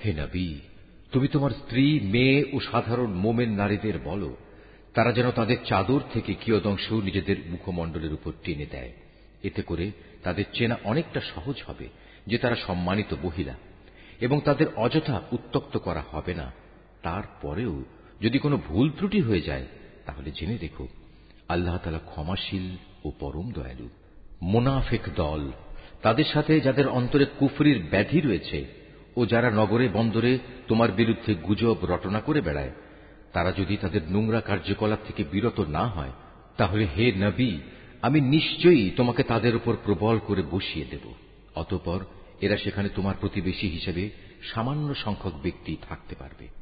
হে 0.00 0.10
নবী, 0.12 0.48
তুমি 1.12 1.26
তোমার 1.28 1.50
স্ত্রী, 1.50 1.84
মেয়ে 2.14 2.38
ও 2.52 2.56
সাধারণ 2.70 3.10
মোমেন 3.24 3.50
নারীদের 3.52 3.96
বলো, 4.04 4.30
তারা 4.94 5.10
যেন 5.12 5.28
তাদের 5.30 5.58
চাদর 5.68 6.02
থেকে 6.12 6.32
কিয়দংশ 6.34 6.86
নিজেদের 7.06 7.38
মুখমণ্ডলের 7.50 8.12
উপর 8.12 8.32
টেনে 8.44 8.66
দেয়। 8.66 8.92
এতে 9.42 9.62
করে 9.62 9.86
তাদের 10.22 10.46
চেনা 10.52 10.76
অনেকটা 10.84 11.20
সহজ 11.32 11.56
হবে 11.66 11.86
যে 12.26 12.36
তারা 12.38 12.56
সম্মানিত 12.66 13.10
মহিলা, 13.22 13.54
এবং 14.20 14.36
তাদের 14.44 14.68
অযথা 14.76 15.16
উত্তক্ত 15.32 15.74
করা 15.78 16.02
হবে 16.12 16.34
না। 16.34 16.48
তারপরেও 17.02 17.84
যদি 18.20 18.38
কোনো 18.38 18.56
ভুল 18.68 18.90
ত্রুটি 18.90 19.20
হয়ে 19.20 19.40
যায়, 19.40 19.66
তাহলে 20.06 20.30
জেনে 20.30 20.56
রেখো, 20.56 20.88
আল্লাহ 21.48 21.78
তালা 21.78 21.98
ক্ষমাশীল 21.98 22.76
ও 23.04 23.12
পরম 23.20 23.52
দয়ালু। 23.52 23.88
মোনাফেক 24.42 25.00
দল, 25.16 25.52
তাদের 26.02 26.24
সাথে 26.24 26.60
যাদের 26.60 26.88
অন্তরে 26.88 27.26
কুফরির 27.38 27.84
ব্যাধি 27.90 28.20
রয়েছে 28.20 28.64
ও 29.16 29.26
যারা 29.26 29.50
নগরে 29.50 29.88
বন্দরে 29.88 30.38
তোমার 30.68 30.92
বিরুদ্ধে 30.92 31.34
গুজব 31.34 31.76
রটনা 31.82 32.20
করে 32.20 32.40
বেড়ায়, 32.40 32.70
তারা 33.32 33.52
যদি 33.52 33.76
তাদের 33.76 34.00
নোংরা 34.10 34.40
কার্যকলাপ 34.40 34.98
থেকে 35.06 35.24
বিরত 35.24 35.60
না 35.60 35.86
হয়, 35.86 36.12
তাহলে 36.56 36.86
হে 36.96 37.12
নবী, 37.12 37.58
আমি 38.02 38.20
নিশ্চয়ই 38.20 38.90
তোমাকে 38.90 39.22
তাদের 39.22 39.56
উপর 39.56 39.76
প্রবল 39.84 40.18
করে 40.18 40.42
বসিয়ে 40.42 40.86
দেব। 40.90 41.12
অতপর 41.54 42.00
এরা 42.40 42.56
সেখানে 42.56 42.88
তোমার 42.88 43.14
প্রতিবেশী 43.20 43.68
হিসেবে 43.68 44.10
সামান্য 44.54 44.94
সংখ্যক 44.94 45.32
ব্যক্তি 45.42 45.76
থাকতে 45.88 46.14
পারবে। 46.14 46.61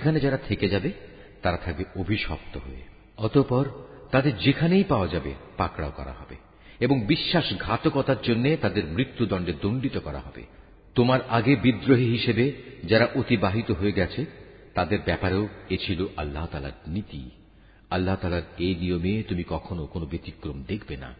এখানে 0.00 0.20
যারা 0.20 0.36
থেকে 0.36 0.68
যাবে, 0.68 0.92
তারা 1.42 1.56
থাকবে 1.56 1.84
অভিশপ্ত 1.96 2.56
হয়ে। 2.56 2.82
অতঃপর 3.16 3.64
তাদের 4.10 4.38
যেখানেই 4.38 4.84
পাওয়া 4.84 5.08
যাবে, 5.08 5.34
পাকড়াও 5.56 5.90
করা 5.90 6.12
হবে 6.12 6.36
এবং 6.80 7.00
বিশ্বাসঘাতকতার 7.00 8.16
জন্য 8.22 8.56
তাদের 8.60 8.84
মৃত্যুদণ্ডে 8.84 9.52
দণ্ডিত 9.52 9.98
করা 9.98 10.18
হবে। 10.18 10.46
তোমার 10.94 11.20
আগে 11.28 11.56
বিদ্রোহী 11.56 12.04
হিসেবে 12.04 12.52
যারা 12.84 13.08
অতিবাহিত 13.14 13.70
হয়ে 13.70 13.92
গেছে, 13.92 14.26
তাদের 14.74 14.98
ব্যাপারেও 15.04 15.48
এ 15.70 15.76
ছিল 15.86 16.06
আল্লাহ 16.16 16.46
তালার 16.46 16.72
নীতি। 16.86 17.30
আল্লাহ 17.90 18.16
তালার 18.16 18.42
এই 18.58 18.74
নিয়মে 18.74 19.22
তুমি 19.22 19.44
কখনো 19.48 19.86
কোনো 19.86 20.06
ব্যতিক্রম 20.06 20.62
দেখবে 20.62 20.96
না। 20.96 21.14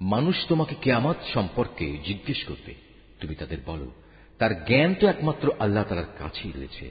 মানুষ 0.00 0.36
তোমাকে 0.48 0.74
কেয়ামত 0.82 1.16
সম্পর্কে 1.34 1.98
জিজ্ঞেস 2.04 2.44
করবে। 2.44 2.74
তুমি 3.20 3.34
তাদের 3.34 3.58
বলো, 3.66 3.92
তার 4.38 4.64
জ্ঞান 4.64 4.94
তো 4.94 5.06
একমাত্র 5.06 5.52
আল্লাহ 5.58 5.84
তালার 5.84 6.04
কাছেই 6.18 6.52
রয়েছে। 6.56 6.90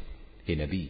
হে 0.49 0.56
নবী 0.56 0.88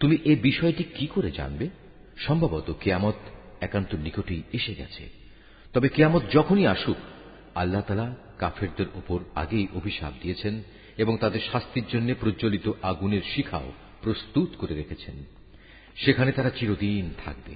তুমি 0.00 0.18
এ 0.24 0.36
বিষয়টি 0.36 0.84
কি 0.84 1.06
করে 1.06 1.30
জানবে? 1.30 1.68
সম্ভবত 2.16 2.74
কেয়ামত 2.80 3.14
একান্ত 3.60 3.94
নিকটেই 3.94 4.42
এসে 4.52 4.74
গেছে। 4.74 5.08
তবে 5.72 5.88
কেয়ামত 5.88 6.22
যখনই 6.32 6.66
আসুক, 6.66 6.96
আল্লাহ 7.54 7.80
তালা 7.80 8.14
কাফেরদের 8.38 8.86
উপর 8.94 9.20
আগেই 9.34 9.66
অভিশাপ 9.74 10.12
দিয়েছেন 10.22 10.62
এবং 10.96 11.16
তাদের 11.16 11.40
শাস্তির 11.52 11.84
জন্য 11.92 12.14
প্রজ্বলিত 12.20 12.72
আগুনের 12.82 13.22
শিখাও 13.34 13.72
প্রস্তুত 14.02 14.48
করে 14.58 14.74
রেখেছেন। 14.74 15.24
সেখানে 15.96 16.32
তারা 16.32 16.50
চিরদিন 16.50 17.14
থাকবে। 17.24 17.54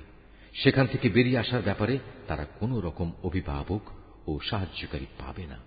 সেখান 0.55 0.87
থেকে 0.87 1.09
বেরিয়ে 1.09 1.39
আসার 1.39 1.63
ব্যাপারে 1.63 1.99
তারা 2.29 2.47
কোন 2.61 2.81
রকম 2.81 3.13
অভিভাবক 3.23 3.81
ও 4.27 4.39
সাহায্যকারী 4.41 5.07
পাবে 5.19 5.47
না। 5.47 5.59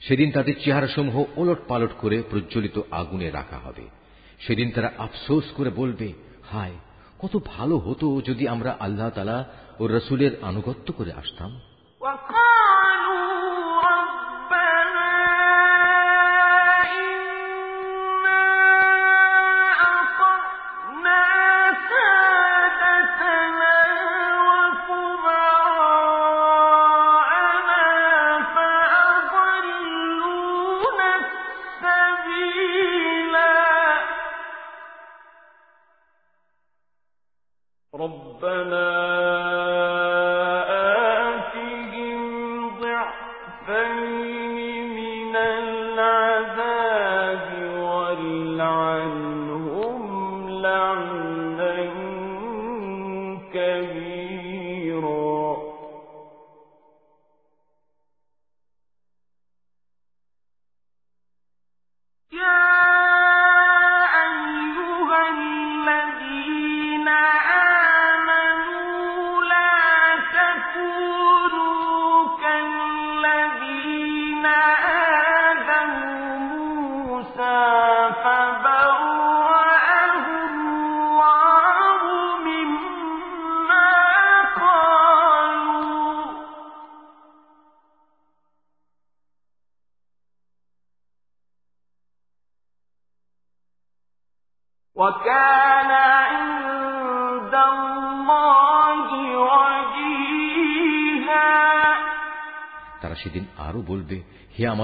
সেদিন 0.00 0.32
তাদের 0.32 0.54
চেহারাসমূহ 0.64 1.38
ওলট 1.38 1.58
পালট 1.68 1.90
করে 1.98 2.22
প্রজ্বলিত 2.30 2.80
আগুনে 2.90 3.30
রাখা 3.30 3.58
হবে। 3.58 4.05
সেদিন 4.40 4.70
তারা 4.70 4.92
আফসোস 4.98 5.44
করে 5.56 5.70
বলবে, 5.70 6.12
হায়, 6.50 6.76
কত 7.18 7.38
ভালো 7.46 7.78
হতো 7.78 8.20
যদি 8.20 8.48
আমরা 8.48 8.76
আল্লাহ 8.80 9.10
তালা 9.10 9.44
ও 9.80 9.86
রসুলের 9.86 10.30
আনুগত্য 10.42 10.92
করে 10.92 11.12
আসতাম। 11.12 11.60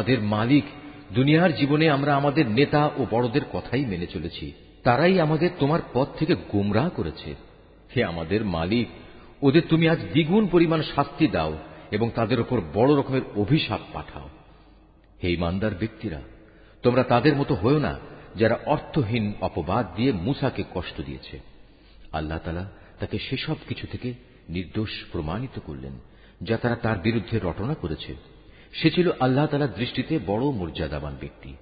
আমাদের 0.02 0.22
মালিক, 0.22 0.64
দুনিয়ার 1.14 1.56
জীবনে 1.56 1.90
আমরা 1.90 2.16
আমাদের 2.16 2.46
নেতা 2.50 2.90
ও 2.96 3.06
বড়দের 3.10 3.40
কথাই 3.52 3.84
মেনে 3.84 4.06
চলেছি। 4.06 4.52
তারাই 4.82 5.20
আমাদের 5.20 5.50
তোমার 5.58 5.80
পথ 5.92 6.08
থেকে 6.18 6.34
গুমরাহ 6.52 6.88
করেছে। 6.88 7.34
হে 7.96 8.04
আমাদের 8.04 8.44
মালিক, 8.44 8.88
ওদের 9.42 9.62
তুমি 9.68 9.88
আজ 9.88 9.98
দ্বিগুণ 9.98 10.46
পরিমাণ 10.46 10.82
শাস্তি 10.82 11.26
দাও 11.26 11.58
এবং 11.90 12.10
তাদের 12.14 12.40
ওপর 12.40 12.60
বড় 12.74 12.98
রকমের 12.98 13.20
অভিশাপ 13.36 13.80
পাঠাও। 13.92 14.28
হে 15.22 15.32
ইমানদার 15.32 15.74
ব্যক্তিরা, 15.74 16.20
তোমরা 16.82 17.02
তাদের 17.02 17.36
মতো 17.36 17.54
হয়েও 17.54 17.78
না 17.78 17.98
যারা 18.36 18.58
অর্থহীন 18.66 19.32
অপবাদ 19.40 19.86
দিয়ে 19.96 20.12
মুসাকে 20.12 20.64
কষ্ট 20.74 21.00
দিয়েছে। 21.06 21.40
আল্লাহ 22.12 22.38
তালা 22.44 22.70
তাকে 23.00 23.18
সেসব 23.18 23.56
কিছু 23.68 23.86
থেকে 23.86 24.14
নির্দোষ 24.48 24.90
প্রমাণিত 25.12 25.60
করলেন, 25.66 25.92
যা 26.42 26.56
তারা 26.56 26.76
তার 26.76 26.98
বিরুদ্ধে 26.98 27.38
রটনা 27.38 27.74
করেছে। 27.74 28.31
সে 28.72 28.90
ছিল 28.90 29.10
আল্লাহ 29.20 29.46
তালার 29.46 29.74
দৃষ্টিতে 29.74 30.18
বড় 30.26 30.44
মর্যাদাবান 30.44 31.16
ব্যক্তি। 31.20 31.54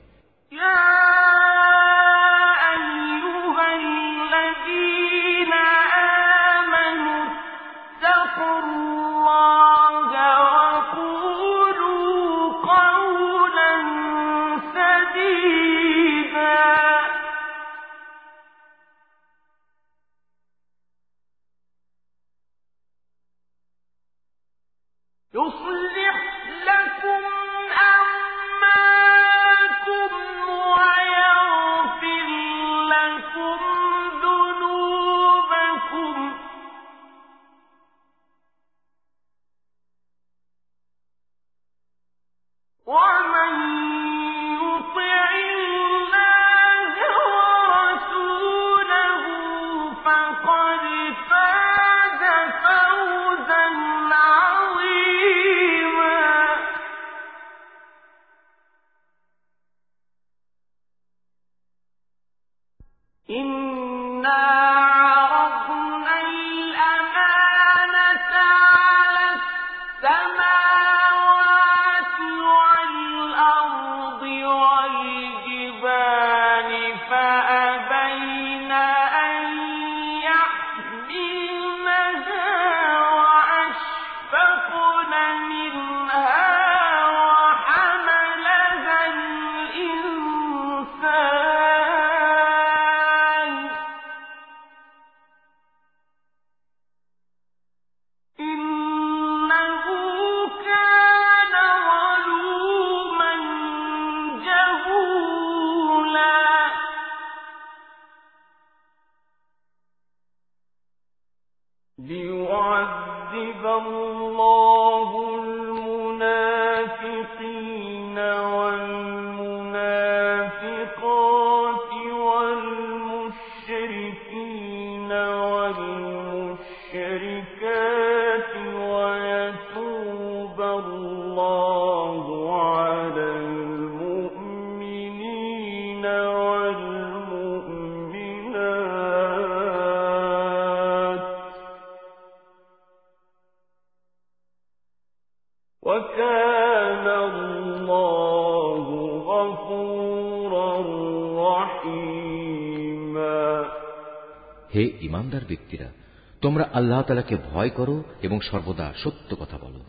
আল্লাহ 156.81 157.02
তালাকে 157.02 157.36
ভয় 157.52 157.70
করো 157.70 158.05
এবং 158.23 158.40
সর্বদা 158.40 158.93
সত্য 158.97 159.36
কথা 159.40 159.59
বলো। 159.59 159.81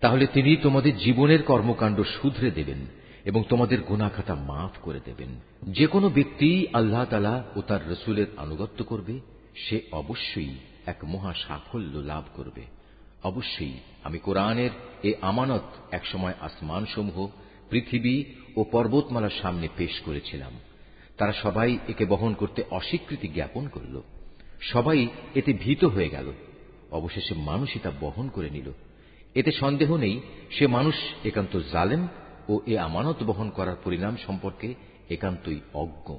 তাহলে 0.00 0.26
তিনি 0.26 0.56
তোমাদের 0.56 0.98
জীবনের 0.98 1.42
কর্মকাণ্ড 1.42 2.02
শুধরে 2.02 2.50
দেবেন 2.50 2.86
এবং 3.24 3.44
তোমাদের 3.48 3.80
গুণাখাতা 3.80 4.34
মাফ 4.34 4.78
করে 4.82 5.00
দেবেন। 5.04 5.28
যে 5.62 5.86
কোনো 5.86 6.08
ব্যক্তি 6.08 6.66
আল্লাহ 6.72 7.04
তালা 7.04 7.44
ও 7.56 7.60
তার 7.60 7.90
রসুলের 7.90 8.26
আনুগত্য 8.36 8.84
করবে, 8.84 9.20
সে 9.54 9.80
অবশ্যই 9.92 10.54
এক 10.86 10.96
মহা 11.04 11.34
সাফল্য 11.34 11.98
লাভ 11.98 12.24
করবে। 12.34 12.62
অবশ্যই 13.22 13.72
আমি 14.04 14.18
কোরআনের 14.18 14.70
এ 15.02 15.14
আমানত 15.20 15.62
একসময় 15.90 16.34
আসমানসমূহ, 16.40 17.28
পৃথিবী 17.70 18.24
ও 18.56 18.64
পর্বতমালার 18.64 19.30
সামনে 19.42 19.68
পেশ 19.76 20.00
করেছিলাম। 20.00 20.52
তারা 21.18 21.32
সবাই 21.32 21.78
একে 21.88 22.04
বহন 22.04 22.34
করতে 22.34 22.64
অস্বীকৃতি 22.70 23.28
জ্ঞাপন 23.28 23.68
করল। 23.68 24.02
সবাই 24.60 25.08
এতে 25.34 25.52
ভীত 25.52 25.84
হয়ে 25.84 26.08
গেল। 26.08 26.32
অবশেষে 26.90 27.34
মানুষই 27.34 27.78
তা 27.78 27.92
বহন 28.00 28.28
করে 28.28 28.50
নিল। 28.50 28.72
এতে 29.34 29.52
সন্দেহ 29.52 29.96
নেই, 29.96 30.20
সে 30.50 30.66
মানুষ 30.66 30.94
একান্ত 31.24 31.60
জালেম 31.72 32.08
ও 32.48 32.60
এ 32.66 32.78
আমানত 32.78 33.22
বহন 33.22 33.50
করার 33.50 33.76
পরিণাম 33.84 34.16
সম্পর্কে 34.26 34.74
একান্তই 35.10 35.60
অজ্ঞ। 35.74 36.18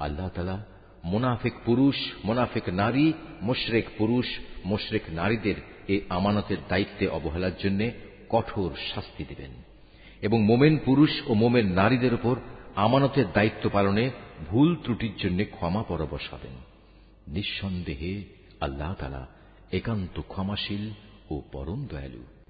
আল্লাহ 0.00 0.28
তালা 0.28 0.64
মোনাফেক 1.04 1.52
পুরুষ, 1.64 1.94
মোনাফেক 2.24 2.68
নারী, 2.68 3.12
মোশরেক 3.42 3.86
পুরুষ, 3.98 4.26
মোশরেক 4.64 5.02
নারীদের 5.08 5.54
এ 5.88 6.00
আমানতের 6.08 6.56
দায়িত্বে 6.68 7.06
অবহেলার 7.08 7.56
জন্য 7.58 7.90
কঠোর 8.28 8.74
শাস্তি 8.94 9.24
দেবেন 9.24 9.50
এবং 10.22 10.44
মোমেন 10.44 10.78
পুরুষ 10.84 11.10
ও 11.26 11.34
মোমেন 11.34 11.72
নারীদের 11.72 12.14
উপর 12.14 12.36
আমানতের 12.74 13.24
দায়িত্ব 13.34 13.70
পালনে 13.72 14.10
ভুল 14.48 14.76
ত্রুটির 14.84 15.12
জন্য 15.18 15.44
ক্ষমা 15.50 15.82
পরবশ 15.82 16.32
হবেন। 16.34 16.69
নিঃসন্দেহে 17.30 18.24
আল্লাহ 18.60 18.94
তালা 18.94 19.26
একান্ত 19.72 20.20
ক্ষমাশীল 20.28 20.90
ও 21.30 21.42
পরম 21.52 21.86
দয়ালু। 21.86 22.22